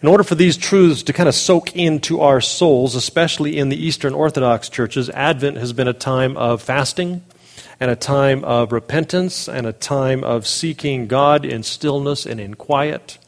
in 0.00 0.08
order 0.08 0.22
for 0.22 0.34
these 0.34 0.56
truths 0.56 1.02
to 1.04 1.12
kind 1.12 1.28
of 1.28 1.34
soak 1.34 1.74
into 1.74 2.20
our 2.20 2.40
souls, 2.40 2.94
especially 2.94 3.56
in 3.56 3.70
the 3.70 3.86
Eastern 3.86 4.12
Orthodox 4.12 4.68
churches, 4.68 5.08
Advent 5.10 5.56
has 5.56 5.72
been 5.72 5.88
a 5.88 5.94
time 5.94 6.36
of 6.36 6.60
fasting 6.60 7.22
and 7.80 7.90
a 7.90 7.96
time 7.96 8.44
of 8.44 8.72
repentance 8.72 9.48
and 9.48 9.66
a 9.66 9.72
time 9.72 10.22
of 10.22 10.46
seeking 10.46 11.06
God 11.06 11.44
in 11.44 11.62
stillness 11.62 12.26
and 12.26 12.38
in 12.38 12.54
quiet. 12.54 13.18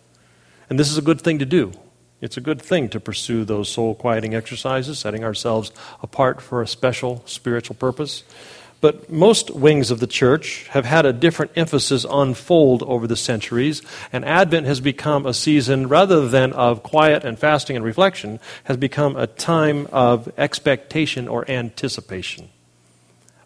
And 0.68 0.78
this 0.78 0.90
is 0.90 0.98
a 0.98 1.02
good 1.02 1.20
thing 1.20 1.38
to 1.38 1.46
do. 1.46 1.72
It's 2.20 2.36
a 2.36 2.40
good 2.40 2.62
thing 2.62 2.88
to 2.90 3.00
pursue 3.00 3.44
those 3.44 3.68
soul 3.68 3.94
quieting 3.94 4.34
exercises, 4.34 4.98
setting 4.98 5.22
ourselves 5.22 5.70
apart 6.02 6.40
for 6.40 6.62
a 6.62 6.66
special 6.66 7.22
spiritual 7.26 7.76
purpose. 7.76 8.24
But 8.80 9.10
most 9.10 9.50
wings 9.50 9.90
of 9.90 10.00
the 10.00 10.06
church 10.06 10.66
have 10.68 10.84
had 10.84 11.06
a 11.06 11.12
different 11.12 11.52
emphasis 11.56 12.04
unfold 12.08 12.82
over 12.82 13.06
the 13.06 13.16
centuries, 13.16 13.80
and 14.12 14.24
Advent 14.24 14.66
has 14.66 14.80
become 14.80 15.24
a 15.24 15.32
season, 15.32 15.88
rather 15.88 16.28
than 16.28 16.52
of 16.52 16.82
quiet 16.82 17.24
and 17.24 17.38
fasting 17.38 17.76
and 17.76 17.84
reflection, 17.84 18.38
has 18.64 18.76
become 18.76 19.16
a 19.16 19.26
time 19.26 19.86
of 19.92 20.30
expectation 20.36 21.26
or 21.26 21.50
anticipation, 21.50 22.50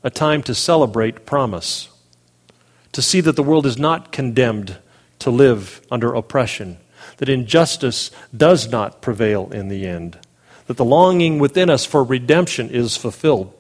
a 0.03 0.11
time 0.11 0.43
to 0.43 0.55
celebrate 0.55 1.27
promise, 1.27 1.89
to 2.93 3.01
see 3.01 3.21
that 3.21 3.37
the 3.37 3.43
world 3.43 3.67
is 3.67 3.79
not 3.79 4.11
condemned 4.11 4.79
to 5.21 5.31
live 5.31 5.81
under 5.93 6.13
oppression, 6.13 6.79
that 7.19 7.29
injustice 7.29 8.11
does 8.37 8.69
not 8.69 9.01
prevail 9.01 9.49
in 9.53 9.69
the 9.69 9.87
end, 9.87 10.19
that 10.67 10.77
the 10.77 10.85
longing 10.85 11.39
within 11.39 11.71
us 11.71 11.85
for 11.85 12.03
redemption 12.03 12.69
is 12.69 12.97
fulfilled 12.97 13.55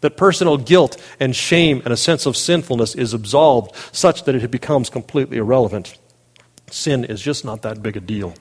that 0.00 0.16
personal 0.16 0.56
guilt 0.56 1.00
and 1.18 1.34
shame 1.34 1.82
and 1.84 1.92
a 1.92 1.96
sense 1.96 2.26
of 2.26 2.36
sinfulness 2.36 2.94
is 2.94 3.14
absolved 3.14 3.74
such 3.92 4.24
that 4.24 4.34
it 4.34 4.50
becomes 4.50 4.90
completely 4.90 5.38
irrelevant. 5.38 5.98
Sin 6.70 7.04
is 7.04 7.20
just 7.20 7.44
not 7.44 7.62
that 7.62 7.82
big 7.82 7.96
a 7.96 8.00
deal. 8.00 8.34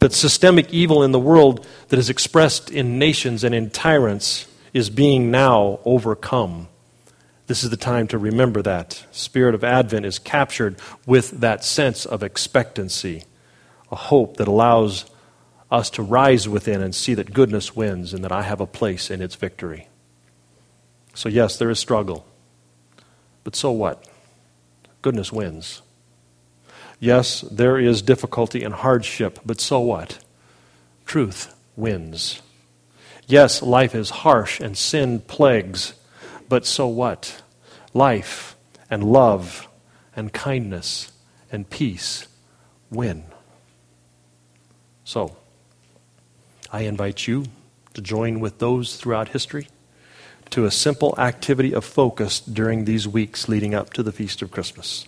That 0.00 0.12
systemic 0.12 0.72
evil 0.72 1.02
in 1.02 1.12
the 1.12 1.18
world 1.18 1.66
that 1.88 1.98
is 1.98 2.08
expressed 2.10 2.70
in 2.70 2.98
nations 2.98 3.44
and 3.44 3.54
in 3.54 3.70
tyrants 3.70 4.46
is 4.72 4.90
being 4.90 5.30
now 5.30 5.80
overcome. 5.84 6.68
This 7.46 7.64
is 7.64 7.70
the 7.70 7.76
time 7.76 8.06
to 8.08 8.18
remember 8.18 8.62
that. 8.62 9.04
Spirit 9.10 9.54
of 9.54 9.64
Advent 9.64 10.06
is 10.06 10.18
captured 10.18 10.76
with 11.06 11.30
that 11.40 11.64
sense 11.64 12.04
of 12.04 12.22
expectancy, 12.22 13.24
a 13.90 13.96
hope 13.96 14.36
that 14.36 14.48
allows 14.48 15.06
us 15.70 15.90
to 15.90 16.02
rise 16.02 16.48
within 16.48 16.82
and 16.82 16.94
see 16.94 17.14
that 17.14 17.32
goodness 17.32 17.74
wins 17.74 18.14
and 18.14 18.22
that 18.22 18.32
I 18.32 18.42
have 18.42 18.60
a 18.60 18.66
place 18.66 19.10
in 19.10 19.20
its 19.20 19.34
victory. 19.34 19.87
So, 21.18 21.28
yes, 21.28 21.56
there 21.56 21.68
is 21.68 21.80
struggle. 21.80 22.24
But 23.42 23.56
so 23.56 23.72
what? 23.72 24.04
Goodness 25.02 25.32
wins. 25.32 25.82
Yes, 27.00 27.40
there 27.40 27.76
is 27.76 28.02
difficulty 28.02 28.62
and 28.62 28.72
hardship, 28.72 29.40
but 29.44 29.60
so 29.60 29.80
what? 29.80 30.20
Truth 31.06 31.52
wins. 31.74 32.40
Yes, 33.26 33.62
life 33.62 33.96
is 33.96 34.10
harsh 34.10 34.60
and 34.60 34.78
sin 34.78 35.18
plagues, 35.18 35.94
but 36.48 36.64
so 36.64 36.86
what? 36.86 37.42
Life 37.92 38.54
and 38.88 39.02
love 39.02 39.66
and 40.14 40.32
kindness 40.32 41.10
and 41.50 41.68
peace 41.68 42.28
win. 42.92 43.24
So, 45.02 45.36
I 46.70 46.82
invite 46.82 47.26
you 47.26 47.46
to 47.94 48.00
join 48.00 48.38
with 48.38 48.60
those 48.60 48.94
throughout 48.94 49.30
history 49.30 49.66
to 50.50 50.64
a 50.64 50.70
simple 50.70 51.14
activity 51.18 51.74
of 51.74 51.84
focus 51.84 52.40
during 52.40 52.84
these 52.84 53.06
weeks 53.06 53.48
leading 53.48 53.74
up 53.74 53.92
to 53.92 54.02
the 54.02 54.12
Feast 54.12 54.42
of 54.42 54.50
Christmas. 54.50 55.06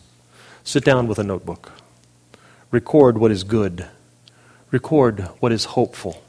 Sit 0.64 0.84
down 0.84 1.06
with 1.06 1.18
a 1.18 1.24
notebook. 1.24 1.72
Record 2.70 3.18
what 3.18 3.30
is 3.30 3.44
good. 3.44 3.88
Record 4.70 5.20
what 5.40 5.52
is 5.52 5.64
hopeful. 5.66 6.22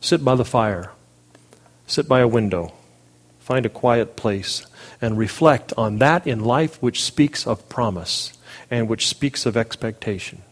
Sit 0.00 0.24
by 0.24 0.34
the 0.34 0.44
fire. 0.44 0.92
Sit 1.86 2.08
by 2.08 2.20
a 2.20 2.28
window. 2.28 2.72
Find 3.38 3.66
a 3.66 3.70
quiet 3.70 4.16
place 4.16 4.66
and 5.00 5.18
reflect 5.18 5.72
on 5.76 5.98
that 5.98 6.26
in 6.26 6.40
life 6.44 6.80
which 6.82 7.02
speaks 7.02 7.46
of 7.46 7.68
promise 7.68 8.32
and 8.70 8.88
which 8.88 9.08
speaks 9.08 9.46
of 9.46 9.56
expectation. 9.56 10.42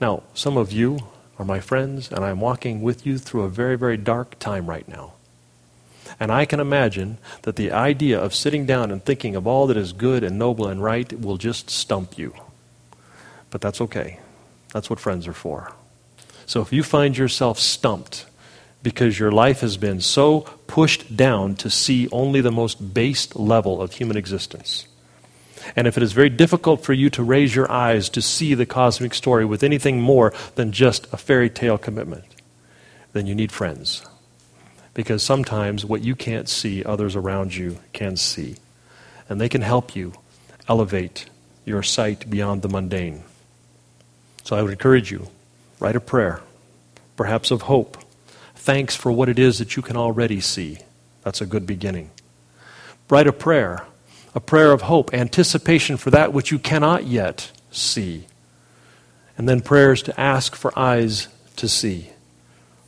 Now, 0.00 0.22
some 0.34 0.56
of 0.56 0.72
you 0.72 1.00
are 1.38 1.44
my 1.44 1.60
friends, 1.60 2.10
and 2.10 2.24
I'm 2.24 2.40
walking 2.40 2.82
with 2.82 3.06
you 3.06 3.18
through 3.18 3.42
a 3.42 3.48
very, 3.48 3.76
very 3.76 3.96
dark 3.96 4.38
time 4.38 4.66
right 4.66 4.86
now. 4.88 5.14
And 6.18 6.32
I 6.32 6.46
can 6.46 6.60
imagine 6.60 7.18
that 7.42 7.56
the 7.56 7.72
idea 7.72 8.18
of 8.18 8.34
sitting 8.34 8.64
down 8.64 8.90
and 8.90 9.04
thinking 9.04 9.36
of 9.36 9.46
all 9.46 9.66
that 9.66 9.76
is 9.76 9.92
good 9.92 10.24
and 10.24 10.38
noble 10.38 10.66
and 10.66 10.82
right 10.82 11.12
will 11.20 11.36
just 11.36 11.68
stump 11.68 12.16
you. 12.16 12.34
But 13.50 13.60
that's 13.60 13.80
okay. 13.82 14.20
That's 14.72 14.88
what 14.88 15.00
friends 15.00 15.26
are 15.26 15.34
for. 15.34 15.72
So 16.46 16.62
if 16.62 16.72
you 16.72 16.82
find 16.82 17.16
yourself 17.16 17.58
stumped 17.58 18.26
because 18.82 19.18
your 19.18 19.32
life 19.32 19.60
has 19.60 19.76
been 19.76 20.00
so 20.00 20.40
pushed 20.66 21.16
down 21.16 21.56
to 21.56 21.68
see 21.68 22.08
only 22.12 22.40
the 22.40 22.52
most 22.52 22.94
base 22.94 23.34
level 23.34 23.82
of 23.82 23.92
human 23.92 24.16
existence, 24.16 24.86
and 25.74 25.86
if 25.86 25.96
it 25.96 26.02
is 26.02 26.12
very 26.12 26.28
difficult 26.28 26.84
for 26.84 26.92
you 26.92 27.10
to 27.10 27.22
raise 27.22 27.54
your 27.54 27.70
eyes 27.70 28.08
to 28.10 28.22
see 28.22 28.54
the 28.54 28.66
cosmic 28.66 29.12
story 29.12 29.44
with 29.44 29.64
anything 29.64 30.00
more 30.00 30.32
than 30.54 30.70
just 30.70 31.12
a 31.12 31.16
fairy 31.16 31.50
tale 31.50 31.78
commitment, 31.78 32.24
then 33.12 33.26
you 33.26 33.34
need 33.34 33.50
friends 33.50 34.04
because 34.96 35.22
sometimes 35.22 35.84
what 35.84 36.00
you 36.00 36.16
can't 36.16 36.48
see, 36.48 36.82
others 36.82 37.14
around 37.14 37.54
you 37.54 37.78
can 37.92 38.16
see. 38.16 38.56
And 39.28 39.38
they 39.38 39.48
can 39.50 39.60
help 39.60 39.94
you 39.94 40.14
elevate 40.70 41.26
your 41.66 41.82
sight 41.82 42.30
beyond 42.30 42.62
the 42.62 42.70
mundane. 42.70 43.22
So 44.42 44.56
I 44.56 44.62
would 44.62 44.70
encourage 44.70 45.12
you 45.12 45.28
write 45.80 45.96
a 45.96 46.00
prayer, 46.00 46.40
perhaps 47.14 47.50
of 47.50 47.62
hope, 47.62 47.98
thanks 48.54 48.96
for 48.96 49.12
what 49.12 49.28
it 49.28 49.38
is 49.38 49.58
that 49.58 49.76
you 49.76 49.82
can 49.82 49.98
already 49.98 50.40
see. 50.40 50.78
That's 51.24 51.42
a 51.42 51.46
good 51.46 51.66
beginning. 51.66 52.10
Write 53.10 53.26
a 53.26 53.34
prayer, 53.34 53.84
a 54.34 54.40
prayer 54.40 54.72
of 54.72 54.80
hope, 54.82 55.12
anticipation 55.12 55.98
for 55.98 56.08
that 56.08 56.32
which 56.32 56.50
you 56.50 56.58
cannot 56.58 57.04
yet 57.04 57.52
see. 57.70 58.24
And 59.36 59.46
then 59.46 59.60
prayers 59.60 60.02
to 60.04 60.18
ask 60.18 60.56
for 60.56 60.72
eyes 60.74 61.28
to 61.56 61.68
see. 61.68 62.08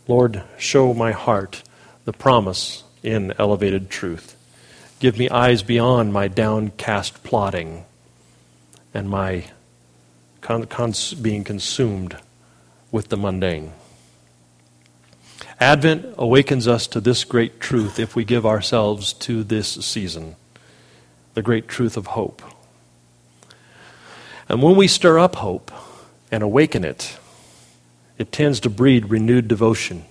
Lord, 0.06 0.42
show 0.56 0.94
my 0.94 1.12
heart 1.12 1.62
the 2.08 2.12
promise 2.14 2.84
in 3.02 3.34
elevated 3.38 3.90
truth. 3.90 4.34
Give 4.98 5.18
me 5.18 5.28
eyes 5.28 5.62
beyond 5.62 6.10
my 6.10 6.26
downcast 6.26 7.22
plotting 7.22 7.84
and 8.94 9.10
my 9.10 9.44
con- 10.40 10.64
cons- 10.64 11.12
being 11.12 11.44
consumed 11.44 12.16
with 12.90 13.10
the 13.10 13.18
mundane. 13.18 13.74
Advent 15.60 16.14
awakens 16.16 16.66
us 16.66 16.86
to 16.86 16.98
this 17.02 17.24
great 17.24 17.60
truth 17.60 17.98
if 17.98 18.16
we 18.16 18.24
give 18.24 18.46
ourselves 18.46 19.12
to 19.12 19.44
this 19.44 19.68
season 19.68 20.36
the 21.34 21.42
great 21.42 21.68
truth 21.68 21.98
of 21.98 22.06
hope. 22.06 22.40
And 24.48 24.62
when 24.62 24.76
we 24.76 24.88
stir 24.88 25.18
up 25.18 25.36
hope 25.36 25.70
and 26.32 26.42
awaken 26.42 26.86
it, 26.86 27.18
it 28.16 28.32
tends 28.32 28.60
to 28.60 28.70
breed 28.70 29.10
renewed 29.10 29.46
devotion 29.46 30.06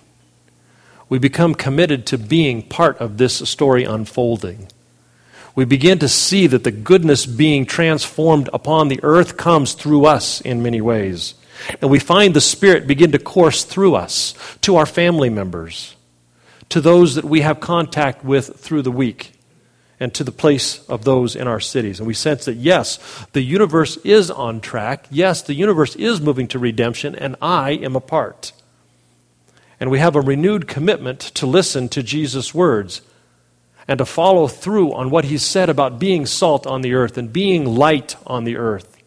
we 1.09 1.19
become 1.19 1.55
committed 1.55 2.05
to 2.07 2.17
being 2.17 2.61
part 2.61 2.97
of 2.99 3.17
this 3.17 3.37
story 3.49 3.83
unfolding. 3.83 4.67
We 5.55 5.65
begin 5.65 5.99
to 5.99 6.07
see 6.07 6.47
that 6.47 6.63
the 6.63 6.71
goodness 6.71 7.25
being 7.25 7.65
transformed 7.65 8.49
upon 8.53 8.89
the 8.89 8.99
earth 9.01 9.37
comes 9.37 9.73
through 9.73 10.05
us 10.05 10.41
in 10.41 10.61
many 10.61 10.81
ways. 10.81 11.33
And 11.81 11.89
we 11.89 11.97
find 11.97 12.33
the 12.33 12.41
Spirit 12.41 12.85
begin 12.85 13.11
to 13.13 13.19
course 13.19 13.63
through 13.63 13.95
us 13.95 14.35
to 14.61 14.75
our 14.75 14.85
family 14.85 15.29
members, 15.29 15.95
to 16.69 16.79
those 16.79 17.15
that 17.15 17.25
we 17.25 17.41
have 17.41 17.59
contact 17.59 18.23
with 18.23 18.59
through 18.59 18.83
the 18.83 18.91
week, 18.91 19.33
and 19.99 20.13
to 20.13 20.23
the 20.23 20.31
place 20.31 20.85
of 20.87 21.03
those 21.05 21.35
in 21.35 21.47
our 21.47 21.59
cities. 21.59 21.99
And 21.99 22.05
we 22.05 22.13
sense 22.13 22.45
that, 22.45 22.57
yes, 22.57 22.99
the 23.31 23.41
universe 23.41 23.97
is 23.97 24.29
on 24.29 24.61
track. 24.61 25.07
Yes, 25.09 25.41
the 25.41 25.55
universe 25.55 25.95
is 25.95 26.21
moving 26.21 26.47
to 26.49 26.59
redemption, 26.59 27.15
and 27.15 27.35
I 27.41 27.71
am 27.71 27.95
a 27.95 28.01
part. 28.01 28.51
And 29.79 29.91
we 29.91 29.99
have 29.99 30.15
a 30.15 30.21
renewed 30.21 30.67
commitment 30.67 31.19
to 31.19 31.45
listen 31.45 31.89
to 31.89 32.01
Jesus' 32.01 32.53
words 32.53 33.01
and 33.87 33.99
to 33.99 34.05
follow 34.05 34.47
through 34.47 34.93
on 34.93 35.09
what 35.09 35.25
he 35.25 35.37
said 35.37 35.69
about 35.69 35.99
being 35.99 36.25
salt 36.25 36.67
on 36.67 36.81
the 36.81 36.93
earth 36.93 37.17
and 37.17 37.31
being 37.31 37.65
light 37.65 38.15
on 38.25 38.43
the 38.43 38.57
earth. 38.57 38.97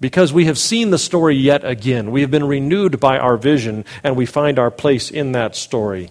Because 0.00 0.32
we 0.32 0.46
have 0.46 0.58
seen 0.58 0.90
the 0.90 0.98
story 0.98 1.36
yet 1.36 1.64
again. 1.64 2.10
We 2.10 2.20
have 2.20 2.30
been 2.30 2.46
renewed 2.46 3.00
by 3.00 3.18
our 3.18 3.36
vision, 3.36 3.84
and 4.02 4.16
we 4.16 4.26
find 4.26 4.58
our 4.58 4.70
place 4.70 5.10
in 5.10 5.32
that 5.32 5.56
story. 5.56 6.10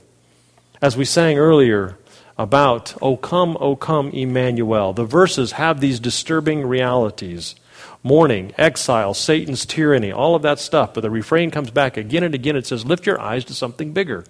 As 0.81 0.97
we 0.97 1.05
sang 1.05 1.37
earlier 1.37 1.97
about, 2.37 2.95
O 3.01 3.15
come, 3.15 3.57
O 3.59 3.75
come, 3.75 4.09
Emmanuel, 4.09 4.93
the 4.93 5.05
verses 5.05 5.53
have 5.53 5.79
these 5.79 5.99
disturbing 5.99 6.65
realities 6.65 7.55
mourning, 8.03 8.53
exile, 8.57 9.13
Satan's 9.13 9.65
tyranny, 9.65 10.11
all 10.11 10.35
of 10.35 10.41
that 10.43 10.59
stuff. 10.59 10.93
But 10.93 11.01
the 11.01 11.09
refrain 11.09 11.51
comes 11.51 11.71
back 11.71 11.97
again 11.97 12.23
and 12.23 12.35
again. 12.35 12.55
It 12.55 12.67
says, 12.67 12.85
Lift 12.85 13.05
your 13.05 13.19
eyes 13.19 13.45
to 13.45 13.53
something 13.53 13.93
bigger. 13.93 14.25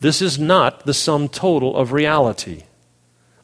This 0.00 0.22
is 0.22 0.38
not 0.38 0.86
the 0.86 0.94
sum 0.94 1.28
total 1.28 1.76
of 1.76 1.92
reality. 1.92 2.64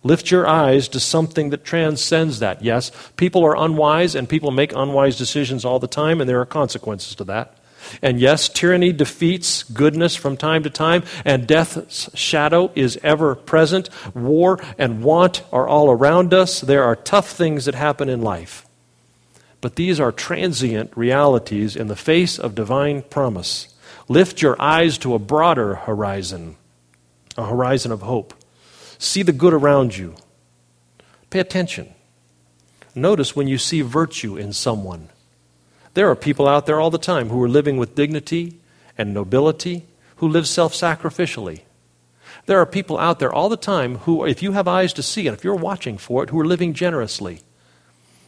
Lift 0.02 0.30
your 0.30 0.46
eyes 0.46 0.86
to 0.88 1.00
something 1.00 1.50
that 1.50 1.64
transcends 1.64 2.38
that. 2.38 2.62
Yes, 2.62 2.92
people 3.16 3.42
are 3.44 3.56
unwise 3.56 4.14
and 4.14 4.28
people 4.28 4.50
make 4.50 4.74
unwise 4.74 5.16
decisions 5.16 5.64
all 5.64 5.78
the 5.78 5.88
time, 5.88 6.20
and 6.20 6.28
there 6.28 6.40
are 6.40 6.46
consequences 6.46 7.14
to 7.16 7.24
that. 7.24 7.56
And 8.02 8.20
yes, 8.20 8.48
tyranny 8.48 8.92
defeats 8.92 9.62
goodness 9.62 10.14
from 10.14 10.36
time 10.36 10.62
to 10.62 10.70
time, 10.70 11.04
and 11.24 11.46
death's 11.46 12.10
shadow 12.16 12.70
is 12.74 12.98
ever 13.02 13.34
present. 13.34 13.88
War 14.14 14.60
and 14.78 15.02
want 15.02 15.42
are 15.52 15.66
all 15.66 15.90
around 15.90 16.34
us. 16.34 16.60
There 16.60 16.84
are 16.84 16.96
tough 16.96 17.30
things 17.30 17.64
that 17.64 17.74
happen 17.74 18.08
in 18.08 18.22
life. 18.22 18.66
But 19.64 19.76
these 19.76 19.98
are 19.98 20.12
transient 20.12 20.94
realities 20.94 21.74
in 21.74 21.86
the 21.86 21.96
face 21.96 22.38
of 22.38 22.54
divine 22.54 23.00
promise. 23.00 23.74
Lift 24.08 24.42
your 24.42 24.60
eyes 24.60 24.98
to 24.98 25.14
a 25.14 25.18
broader 25.18 25.76
horizon, 25.76 26.56
a 27.38 27.46
horizon 27.46 27.90
of 27.90 28.02
hope. 28.02 28.34
See 28.98 29.22
the 29.22 29.32
good 29.32 29.54
around 29.54 29.96
you. 29.96 30.16
Pay 31.30 31.38
attention. 31.38 31.94
Notice 32.94 33.34
when 33.34 33.48
you 33.48 33.56
see 33.56 33.80
virtue 33.80 34.36
in 34.36 34.52
someone. 34.52 35.08
There 35.94 36.10
are 36.10 36.14
people 36.14 36.46
out 36.46 36.66
there 36.66 36.78
all 36.78 36.90
the 36.90 36.98
time 36.98 37.30
who 37.30 37.42
are 37.42 37.48
living 37.48 37.78
with 37.78 37.94
dignity 37.94 38.60
and 38.98 39.14
nobility, 39.14 39.86
who 40.16 40.28
live 40.28 40.46
self 40.46 40.74
sacrificially. 40.74 41.60
There 42.44 42.60
are 42.60 42.66
people 42.66 42.98
out 42.98 43.18
there 43.18 43.32
all 43.32 43.48
the 43.48 43.56
time 43.56 43.96
who, 44.00 44.26
if 44.26 44.42
you 44.42 44.52
have 44.52 44.68
eyes 44.68 44.92
to 44.92 45.02
see 45.02 45.26
and 45.26 45.34
if 45.34 45.42
you're 45.42 45.54
watching 45.54 45.96
for 45.96 46.22
it, 46.22 46.28
who 46.28 46.38
are 46.38 46.46
living 46.46 46.74
generously. 46.74 47.40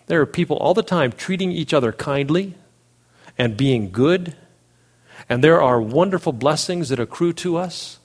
There 0.07 0.21
are 0.21 0.27
people 0.27 0.57
all 0.57 0.75
the 0.75 0.83
time 0.83 1.13
treating 1.13 1.51
each 1.53 1.75
other 1.75 1.93
kindly 1.93 2.55
and 3.37 3.57
being 3.57 3.91
good. 3.91 4.37
And 5.29 5.43
there 5.43 5.61
are 5.61 5.81
wonderful 5.81 6.33
blessings 6.33 6.89
that 6.89 7.01
accrue 7.01 7.33
to 7.35 7.57
us. 7.57 7.99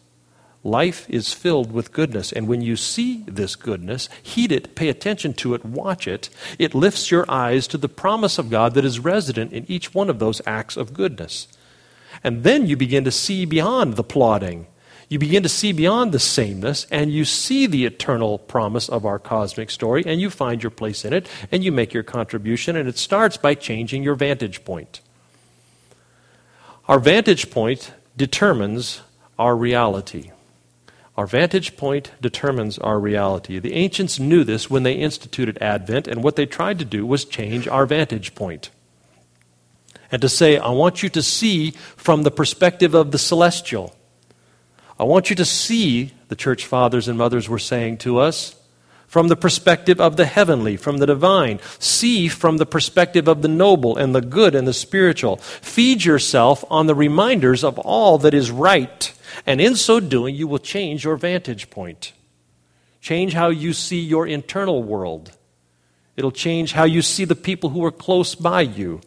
Life 0.64 1.10
is 1.10 1.34
filled 1.34 1.72
with 1.72 1.91
goodness. 1.91 2.32
And 2.32 2.47
when 2.47 2.62
you 2.62 2.76
see 2.76 3.24
this 3.28 3.56
goodness, 3.56 4.10
heed 4.22 4.52
it, 4.52 4.76
pay 4.76 4.89
attention 4.89 5.34
to 5.36 5.56
it, 5.56 5.66
watch 5.66 6.08
it. 6.08 6.30
It 6.60 6.76
lifts 6.76 7.10
your 7.10 7.30
eyes 7.30 7.68
to 7.68 7.78
the 7.78 7.89
promise 7.89 8.38
of 8.38 8.49
God 8.49 8.76
that 8.76 8.86
is 8.86 8.99
resident 8.99 9.54
in 9.54 9.66
each 9.68 9.93
one 9.93 10.10
of 10.10 10.20
those 10.20 10.41
acts 10.45 10.78
of 10.78 10.93
goodness. 10.93 11.47
And 12.24 12.43
then 12.43 12.68
you 12.68 12.78
begin 12.78 13.04
to 13.06 13.12
see 13.12 13.45
beyond 13.45 13.95
the 13.95 14.04
plodding 14.04 14.68
you 15.12 15.20
begin 15.20 15.43
to 15.43 15.49
see 15.49 15.74
beyond 15.74 16.14
the 16.14 16.20
sameness 16.20 16.88
and 16.89 17.12
you 17.12 17.26
see 17.26 17.68
the 17.68 17.86
eternal 17.86 18.39
promise 18.39 18.88
of 18.88 19.05
our 19.05 19.20
cosmic 19.20 19.70
story 19.70 20.03
and 20.05 20.22
you 20.22 20.30
find 20.30 20.64
your 20.64 20.70
place 20.70 21.03
in 21.03 21.12
it 21.12 21.28
and 21.51 21.66
you 21.66 21.72
make 21.74 21.93
your 21.93 22.01
contribution. 22.01 22.78
And 22.78 22.88
it 22.88 22.97
starts 22.97 23.36
by 23.36 23.55
changing 23.55 24.03
your 24.03 24.16
vantage 24.16 24.64
point. 24.64 25.01
Our 26.88 26.97
vantage 26.97 27.51
point 27.51 27.91
determines 28.16 29.01
our 29.38 29.53
reality. 29.53 30.32
Our 31.18 31.28
vantage 31.28 31.76
point 31.76 32.12
determines 32.22 32.78
our 32.78 32.97
reality. 32.97 33.59
The 33.59 33.74
ancients 33.74 34.18
knew 34.18 34.45
this 34.45 34.70
when 34.70 34.84
they 34.84 34.93
instituted 34.93 35.57
Advent, 35.62 36.07
and 36.07 36.24
what 36.24 36.38
they 36.38 36.45
tried 36.45 36.80
to 36.80 36.86
do 36.86 37.05
was 37.05 37.26
change 37.26 37.68
our 37.68 37.86
vantage 37.86 38.34
point. 38.34 38.70
And 40.09 40.22
to 40.22 40.30
say, 40.30 40.57
I 40.57 40.70
want 40.70 41.03
you 41.03 41.09
to 41.09 41.22
see 41.22 41.72
from 41.97 42.24
the 42.24 42.32
perspective 42.32 42.93
of 42.93 43.12
the 43.12 43.20
celestial. 43.20 43.93
I 45.02 45.04
want 45.04 45.32
you 45.32 45.36
to 45.38 45.45
see, 45.45 46.12
the 46.28 46.36
church 46.36 46.68
fathers 46.68 47.08
and 47.08 47.18
mothers 47.18 47.49
were 47.49 47.58
saying 47.58 47.97
to 47.99 48.20
us, 48.20 48.56
from 49.08 49.30
the 49.30 49.36
perspective 49.36 49.99
of 49.99 50.16
the 50.16 50.28
heavenly, 50.28 50.78
from 50.78 50.99
the 50.99 51.08
divine. 51.08 51.60
See 51.80 52.28
from 52.28 52.58
the 52.58 52.68
perspective 52.68 53.28
of 53.28 53.41
the 53.41 53.47
noble 53.47 53.97
and 53.97 54.14
the 54.14 54.22
good 54.22 54.54
and 54.54 54.68
the 54.68 54.74
spiritual. 54.74 55.38
Feed 55.38 56.06
yourself 56.06 56.64
on 56.70 56.86
the 56.86 56.93
reminders 56.93 57.64
of 57.64 57.80
all 57.80 58.20
that 58.20 58.36
is 58.36 58.52
right, 58.52 59.12
and 59.47 59.60
in 59.60 59.76
so 59.76 59.99
doing, 59.99 60.36
you 60.36 60.47
will 60.47 60.60
change 60.60 61.04
your 61.04 61.18
vantage 61.18 61.72
point. 61.72 62.14
Change 63.02 63.34
how 63.34 63.49
you 63.49 63.74
see 63.74 63.99
your 63.99 64.28
internal 64.28 64.84
world. 64.84 65.36
It'll 66.16 66.32
change 66.32 66.74
how 66.74 66.84
you 66.84 67.02
see 67.02 67.26
the 67.26 67.36
people 67.36 67.72
who 67.72 67.84
are 67.84 67.91
close 67.91 68.36
by 68.36 68.62
you. 68.62 69.02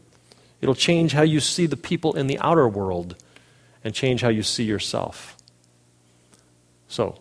It'll 0.60 0.74
change 0.74 1.12
how 1.12 1.22
you 1.22 1.38
see 1.38 1.66
the 1.66 1.76
people 1.76 2.14
in 2.14 2.26
the 2.26 2.40
outer 2.40 2.66
world 2.66 3.14
and 3.84 3.94
change 3.94 4.22
how 4.22 4.28
you 4.30 4.42
see 4.42 4.64
yourself. 4.64 5.33
So, 6.88 7.18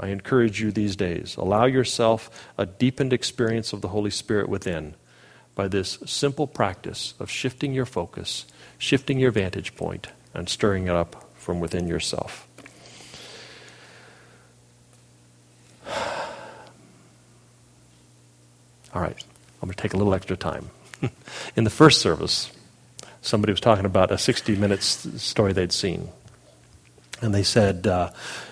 I 0.00 0.08
encourage 0.08 0.60
you 0.60 0.70
these 0.70 0.94
days 0.96 1.36
allow 1.36 1.64
yourself 1.64 2.48
a 2.56 2.66
deepened 2.66 3.12
experience 3.12 3.72
of 3.72 3.80
the 3.80 3.88
Holy 3.88 4.10
Spirit 4.10 4.48
within 4.48 4.94
by 5.54 5.66
this 5.66 5.98
simple 6.06 6.46
practice 6.46 7.14
of 7.18 7.28
shifting 7.30 7.74
your 7.74 7.84
focus, 7.84 8.46
shifting 8.78 9.18
your 9.18 9.32
vantage 9.32 9.74
point, 9.74 10.06
and 10.32 10.48
stirring 10.48 10.86
it 10.86 10.94
up 10.94 11.28
from 11.34 11.58
within 11.58 11.88
yourself. 11.88 12.46
All 18.94 19.02
right, 19.02 19.20
I'm 19.60 19.66
going 19.66 19.74
to 19.74 19.82
take 19.82 19.94
a 19.94 19.96
little 19.96 20.14
extra 20.14 20.36
time. 20.36 20.70
In 21.56 21.64
the 21.64 21.70
first 21.70 22.00
service, 22.00 22.52
somebody 23.20 23.52
was 23.52 23.60
talking 23.60 23.84
about 23.84 24.12
a 24.12 24.18
60 24.18 24.54
minutes 24.54 25.20
story 25.20 25.52
they'd 25.52 25.72
seen. 25.72 26.08
And 27.20 27.34
they 27.34 27.42
said, 27.42 27.86
uh, 27.86 28.10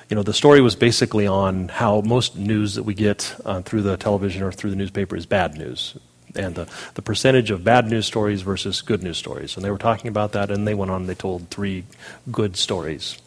you 0.08 0.16
know, 0.16 0.22
the 0.22 0.32
story 0.32 0.60
was 0.60 0.76
basically 0.76 1.26
on 1.26 1.68
how 1.68 2.00
most 2.00 2.36
news 2.36 2.74
that 2.74 2.82
we 2.82 2.94
get 2.94 3.34
uh, 3.44 3.62
through 3.62 3.82
the 3.82 3.96
television 3.96 4.42
or 4.42 4.52
through 4.52 4.70
the 4.70 4.76
newspaper 4.76 5.16
is 5.16 5.26
bad 5.26 5.56
news. 5.56 5.96
And 6.34 6.54
the, 6.54 6.68
the 6.94 7.02
percentage 7.02 7.50
of 7.50 7.64
bad 7.64 7.88
news 7.88 8.06
stories 8.06 8.42
versus 8.42 8.82
good 8.82 9.02
news 9.02 9.16
stories. 9.16 9.56
And 9.56 9.64
they 9.64 9.70
were 9.70 9.78
talking 9.78 10.08
about 10.08 10.32
that, 10.32 10.50
and 10.50 10.66
they 10.66 10.74
went 10.74 10.90
on 10.90 11.02
and 11.02 11.08
they 11.08 11.14
told 11.14 11.48
three 11.50 11.84
good 12.30 12.56
stories. 12.56 13.18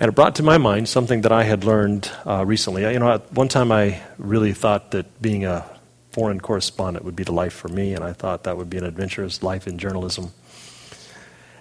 And 0.00 0.08
it 0.08 0.12
brought 0.12 0.34
to 0.36 0.42
my 0.42 0.58
mind 0.58 0.88
something 0.88 1.20
that 1.20 1.32
I 1.32 1.44
had 1.44 1.64
learned 1.64 2.10
uh, 2.26 2.44
recently. 2.44 2.82
You 2.82 2.98
know, 2.98 3.12
at 3.12 3.32
one 3.32 3.48
time 3.48 3.70
I 3.70 4.02
really 4.18 4.52
thought 4.52 4.90
that 4.90 5.22
being 5.22 5.44
a 5.44 5.64
foreign 6.10 6.40
correspondent 6.40 7.04
would 7.04 7.16
be 7.16 7.24
the 7.24 7.32
life 7.32 7.52
for 7.52 7.68
me, 7.68 7.94
and 7.94 8.02
I 8.02 8.12
thought 8.12 8.44
that 8.44 8.56
would 8.56 8.70
be 8.70 8.76
an 8.76 8.84
adventurous 8.84 9.42
life 9.42 9.66
in 9.66 9.78
journalism. 9.78 10.32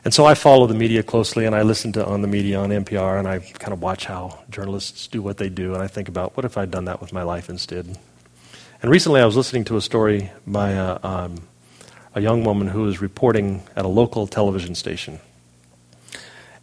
And 0.05 0.13
so 0.13 0.25
I 0.25 0.33
follow 0.33 0.67
the 0.67 0.73
media 0.73 1.01
closely 1.01 1.45
and 1.45 1.55
I 1.55 1.61
listen 1.61 1.93
to 1.93 2.05
on 2.05 2.21
the 2.21 2.27
media 2.27 2.59
on 2.59 2.69
NPR 2.71 3.19
and 3.19 3.27
I 3.27 3.39
kind 3.39 3.71
of 3.71 3.81
watch 3.81 4.05
how 4.05 4.39
journalists 4.49 5.07
do 5.07 5.21
what 5.21 5.37
they 5.37 5.47
do 5.47 5.73
and 5.73 5.81
I 5.81 5.87
think 5.87 6.09
about 6.09 6.35
what 6.35 6.45
if 6.45 6.57
I'd 6.57 6.71
done 6.71 6.85
that 6.85 6.99
with 6.99 7.13
my 7.13 7.23
life 7.23 7.49
instead. 7.49 7.97
And 8.81 8.91
recently 8.91 9.21
I 9.21 9.25
was 9.25 9.37
listening 9.37 9.63
to 9.65 9.77
a 9.77 9.81
story 9.81 10.29
by 10.45 10.71
a, 10.71 10.99
um, 11.03 11.47
a 12.15 12.19
young 12.19 12.43
woman 12.43 12.67
who 12.67 12.81
was 12.81 13.01
reporting 13.01 13.63
at 13.77 13.85
a 13.85 13.87
local 13.87 14.27
television 14.27 14.75
station. 14.75 15.19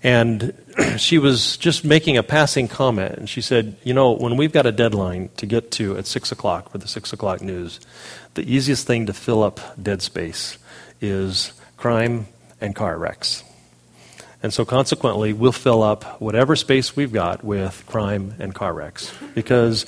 And 0.03 0.53
she 0.99 1.16
was 1.16 1.57
just 1.57 1.82
making 1.82 2.18
a 2.18 2.22
passing 2.22 2.68
comment 2.68 3.14
and 3.14 3.28
she 3.28 3.41
said, 3.41 3.74
You 3.84 3.95
know, 3.95 4.12
when 4.12 4.36
we've 4.36 4.53
got 4.53 4.66
a 4.66 4.72
deadline 4.72 5.30
to 5.38 5.47
get 5.47 5.70
to 5.72 5.97
at 5.97 6.07
6 6.07 6.30
o'clock 6.30 6.72
for 6.72 6.76
the 6.76 6.88
6 6.88 7.11
o'clock 7.14 7.41
news, 7.41 7.80
the 8.34 8.43
easiest 8.43 8.86
thing 8.86 9.07
to 9.07 9.14
fill 9.14 9.43
up 9.43 9.61
dead 9.82 10.03
space 10.03 10.59
is 11.01 11.55
crime 11.78 12.26
and 12.61 12.75
car 12.75 12.99
wrecks. 12.99 13.45
And 14.43 14.55
so, 14.55 14.65
consequently, 14.65 15.35
we'll 15.35 15.53
fill 15.53 15.83
up 15.83 16.21
whatever 16.21 16.57
space 16.57 16.97
we've 16.97 17.13
got 17.13 17.45
with 17.45 17.85
crime 17.87 18.35
and 18.39 18.55
car 18.55 18.73
wrecks 18.73 19.13
because 19.35 19.85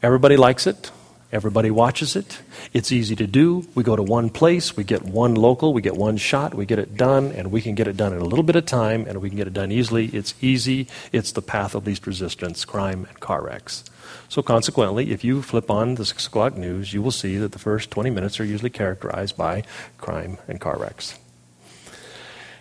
everybody 0.00 0.36
likes 0.36 0.68
it, 0.68 0.92
everybody 1.32 1.72
watches 1.72 2.14
it, 2.14 2.38
it's 2.72 2.92
easy 2.92 3.16
to 3.16 3.26
do. 3.26 3.66
We 3.74 3.82
go 3.82 3.96
to 3.96 4.02
one 4.04 4.30
place, 4.30 4.76
we 4.76 4.84
get 4.84 5.02
one 5.02 5.34
local, 5.34 5.74
we 5.74 5.82
get 5.82 5.96
one 5.96 6.18
shot, 6.18 6.54
we 6.54 6.66
get 6.66 6.78
it 6.78 6.96
done, 6.96 7.32
and 7.32 7.50
we 7.50 7.60
can 7.60 7.74
get 7.74 7.88
it 7.88 7.96
done 7.96 8.12
in 8.12 8.20
a 8.20 8.24
little 8.24 8.44
bit 8.44 8.54
of 8.54 8.64
time, 8.64 9.06
and 9.08 9.20
we 9.20 9.28
can 9.28 9.36
get 9.36 9.48
it 9.48 9.54
done 9.54 9.72
easily. 9.72 10.06
It's 10.06 10.34
easy, 10.40 10.86
it's 11.10 11.32
the 11.32 11.42
path 11.42 11.74
of 11.74 11.84
least 11.84 12.06
resistance 12.06 12.64
crime 12.64 13.06
and 13.08 13.18
car 13.18 13.42
wrecks. 13.42 13.82
So, 14.28 14.40
consequently, 14.40 15.10
if 15.10 15.24
you 15.24 15.42
flip 15.42 15.68
on 15.68 15.96
the 15.96 16.04
6 16.04 16.28
o'clock 16.28 16.56
news, 16.56 16.92
you 16.92 17.02
will 17.02 17.10
see 17.10 17.38
that 17.38 17.50
the 17.50 17.58
first 17.58 17.90
20 17.90 18.10
minutes 18.10 18.38
are 18.38 18.44
usually 18.44 18.70
characterized 18.70 19.36
by 19.36 19.64
crime 19.98 20.38
and 20.46 20.60
car 20.60 20.78
wrecks. 20.78 21.18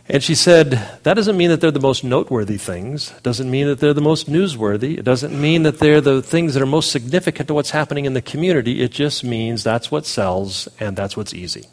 And 0.08 0.22
she 0.22 0.36
said, 0.36 0.72
that 1.02 1.16
doesn't 1.16 1.36
mean 1.36 1.50
that 1.50 1.62
they're 1.62 1.72
the 1.72 1.80
most 1.80 2.04
noteworthy 2.04 2.58
things. 2.58 3.12
It 3.18 3.24
doesn't 3.24 3.50
mean 3.50 3.66
that 3.68 3.80
they're 3.80 3.94
the 3.94 4.02
most 4.02 4.30
newsworthy. 4.30 5.00
It 5.00 5.04
doesn't 5.04 5.40
mean 5.40 5.64
that 5.64 5.80
they're 5.80 6.02
the 6.02 6.22
things 6.22 6.54
that 6.54 6.62
are 6.62 6.68
most 6.68 6.92
significant 6.92 7.48
to 7.48 7.56
what's 7.56 7.72
happening 7.72 8.06
in 8.06 8.14
the 8.14 8.22
community. 8.22 8.84
It 8.84 8.92
just 8.92 9.24
means 9.24 9.64
that's 9.64 9.90
what 9.90 10.06
sells 10.06 10.68
and 10.80 10.96
that's 10.96 11.18
what's 11.18 11.34
easy. 11.34 11.66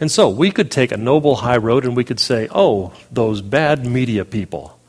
And 0.00 0.10
so 0.10 0.28
we 0.28 0.50
could 0.50 0.72
take 0.72 0.90
a 0.90 0.96
noble 0.96 1.36
high 1.36 1.58
road 1.58 1.84
and 1.84 1.94
we 1.94 2.04
could 2.04 2.18
say, 2.18 2.48
oh, 2.50 2.92
those 3.12 3.42
bad 3.42 3.86
media 3.86 4.24
people, 4.24 4.80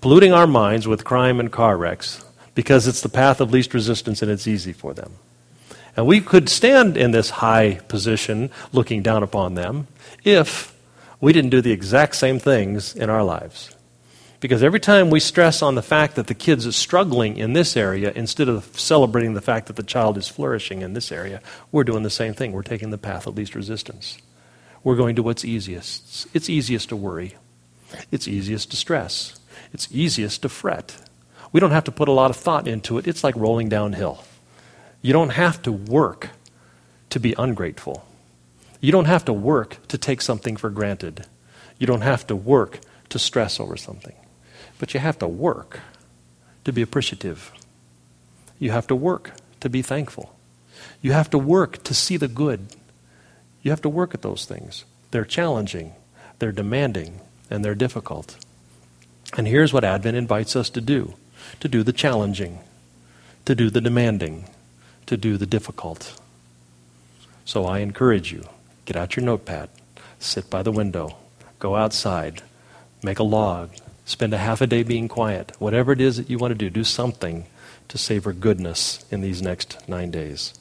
polluting 0.00 0.32
our 0.32 0.46
minds 0.46 0.88
with 0.88 1.04
crime 1.04 1.38
and 1.38 1.52
car 1.52 1.76
wrecks 1.76 2.24
because 2.56 2.88
it's 2.88 3.02
the 3.02 3.08
path 3.08 3.40
of 3.40 3.52
least 3.52 3.74
resistance 3.74 4.22
and 4.22 4.30
it's 4.30 4.48
easy 4.48 4.72
for 4.72 4.92
them. 4.92 5.12
And 5.94 6.06
we 6.06 6.20
could 6.20 6.48
stand 6.48 6.96
in 6.96 7.12
this 7.12 7.30
high 7.30 7.80
position 7.86 8.50
looking 8.72 9.02
down 9.02 9.22
upon 9.22 9.54
them 9.54 9.86
if 10.24 10.75
we 11.20 11.32
didn't 11.32 11.50
do 11.50 11.60
the 11.60 11.72
exact 11.72 12.16
same 12.16 12.38
things 12.38 12.94
in 12.94 13.10
our 13.10 13.24
lives. 13.24 13.74
Because 14.38 14.62
every 14.62 14.80
time 14.80 15.08
we 15.08 15.20
stress 15.20 15.62
on 15.62 15.74
the 15.74 15.82
fact 15.82 16.14
that 16.16 16.26
the 16.26 16.34
kids 16.34 16.66
are 16.66 16.72
struggling 16.72 17.38
in 17.38 17.54
this 17.54 17.76
area 17.76 18.12
instead 18.14 18.48
of 18.48 18.78
celebrating 18.78 19.32
the 19.32 19.40
fact 19.40 19.66
that 19.66 19.76
the 19.76 19.82
child 19.82 20.18
is 20.18 20.28
flourishing 20.28 20.82
in 20.82 20.92
this 20.92 21.10
area, 21.10 21.40
we're 21.72 21.84
doing 21.84 22.02
the 22.02 22.10
same 22.10 22.34
thing. 22.34 22.52
We're 22.52 22.62
taking 22.62 22.90
the 22.90 22.98
path 22.98 23.26
of 23.26 23.36
least 23.36 23.54
resistance. 23.54 24.18
We're 24.84 24.96
going 24.96 25.16
to 25.16 25.22
what's 25.22 25.44
easiest. 25.44 26.28
It's 26.34 26.50
easiest 26.50 26.90
to 26.90 26.96
worry, 26.96 27.34
it's 28.12 28.28
easiest 28.28 28.70
to 28.70 28.76
stress, 28.76 29.40
it's 29.72 29.88
easiest 29.90 30.42
to 30.42 30.48
fret. 30.48 30.96
We 31.50 31.60
don't 31.60 31.70
have 31.70 31.84
to 31.84 31.92
put 31.92 32.08
a 32.08 32.12
lot 32.12 32.30
of 32.30 32.36
thought 32.36 32.68
into 32.68 32.98
it. 32.98 33.06
It's 33.06 33.24
like 33.24 33.34
rolling 33.36 33.68
downhill. 33.68 34.22
You 35.00 35.12
don't 35.12 35.30
have 35.30 35.62
to 35.62 35.72
work 35.72 36.30
to 37.10 37.18
be 37.18 37.34
ungrateful. 37.38 38.06
You 38.80 38.92
don't 38.92 39.06
have 39.06 39.24
to 39.26 39.32
work 39.32 39.86
to 39.88 39.98
take 39.98 40.20
something 40.20 40.56
for 40.56 40.70
granted. 40.70 41.26
You 41.78 41.86
don't 41.86 42.02
have 42.02 42.26
to 42.28 42.36
work 42.36 42.80
to 43.08 43.18
stress 43.18 43.58
over 43.60 43.76
something. 43.76 44.14
But 44.78 44.94
you 44.94 45.00
have 45.00 45.18
to 45.20 45.28
work 45.28 45.80
to 46.64 46.72
be 46.72 46.82
appreciative. 46.82 47.52
You 48.58 48.70
have 48.70 48.86
to 48.88 48.96
work 48.96 49.32
to 49.60 49.68
be 49.68 49.82
thankful. 49.82 50.36
You 51.00 51.12
have 51.12 51.30
to 51.30 51.38
work 51.38 51.82
to 51.84 51.94
see 51.94 52.16
the 52.16 52.28
good. 52.28 52.66
You 53.62 53.70
have 53.70 53.82
to 53.82 53.88
work 53.88 54.14
at 54.14 54.22
those 54.22 54.44
things. 54.44 54.84
They're 55.10 55.24
challenging, 55.24 55.94
they're 56.38 56.52
demanding, 56.52 57.20
and 57.50 57.64
they're 57.64 57.74
difficult. 57.74 58.36
And 59.36 59.46
here's 59.48 59.72
what 59.72 59.84
Advent 59.84 60.16
invites 60.16 60.56
us 60.56 60.70
to 60.70 60.80
do 60.80 61.14
to 61.60 61.68
do 61.68 61.82
the 61.82 61.92
challenging, 61.92 62.58
to 63.44 63.54
do 63.54 63.70
the 63.70 63.80
demanding, 63.80 64.48
to 65.06 65.16
do 65.16 65.36
the 65.36 65.46
difficult. 65.46 66.18
So 67.44 67.64
I 67.64 67.78
encourage 67.78 68.32
you 68.32 68.48
get 68.86 68.96
out 68.96 69.16
your 69.16 69.24
notepad, 69.24 69.68
sit 70.18 70.48
by 70.48 70.62
the 70.62 70.72
window, 70.72 71.16
go 71.58 71.76
outside, 71.76 72.42
make 73.02 73.18
a 73.18 73.24
log, 73.24 73.70
spend 74.06 74.32
a 74.32 74.38
half 74.38 74.62
a 74.62 74.66
day 74.66 74.82
being 74.82 75.08
quiet. 75.08 75.52
Whatever 75.58 75.92
it 75.92 76.00
is 76.00 76.16
that 76.16 76.30
you 76.30 76.38
want 76.38 76.52
to 76.52 76.54
do, 76.54 76.70
do 76.70 76.84
something 76.84 77.46
to 77.88 77.98
savor 77.98 78.32
goodness 78.32 79.04
in 79.10 79.20
these 79.20 79.42
next 79.42 79.86
nine 79.88 80.10
days. 80.10 80.54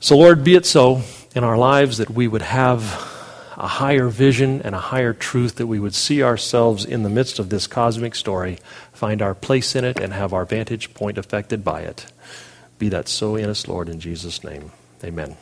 So, 0.00 0.16
Lord, 0.16 0.44
be 0.44 0.54
it 0.54 0.66
so 0.66 1.02
in 1.34 1.44
our 1.44 1.56
lives 1.56 1.98
that 1.98 2.10
we 2.10 2.26
would 2.28 2.42
have 2.42 2.82
a 3.56 3.66
higher 3.66 4.08
vision 4.08 4.62
and 4.62 4.74
a 4.74 4.78
higher 4.78 5.12
truth, 5.12 5.56
that 5.56 5.66
we 5.66 5.78
would 5.78 5.94
see 5.94 6.22
ourselves 6.22 6.84
in 6.84 7.02
the 7.02 7.10
midst 7.10 7.38
of 7.38 7.50
this 7.50 7.66
cosmic 7.66 8.14
story, 8.14 8.58
find 8.92 9.20
our 9.20 9.34
place 9.34 9.76
in 9.76 9.84
it, 9.84 10.00
and 10.00 10.14
have 10.14 10.32
our 10.32 10.46
vantage 10.46 10.94
point 10.94 11.18
affected 11.18 11.62
by 11.62 11.82
it. 11.82 12.10
Be 12.78 12.88
that 12.88 13.08
so 13.08 13.36
in 13.36 13.50
us, 13.50 13.68
Lord, 13.68 13.90
in 13.90 14.00
Jesus' 14.00 14.42
name. 14.42 14.72
Amen. 15.04 15.36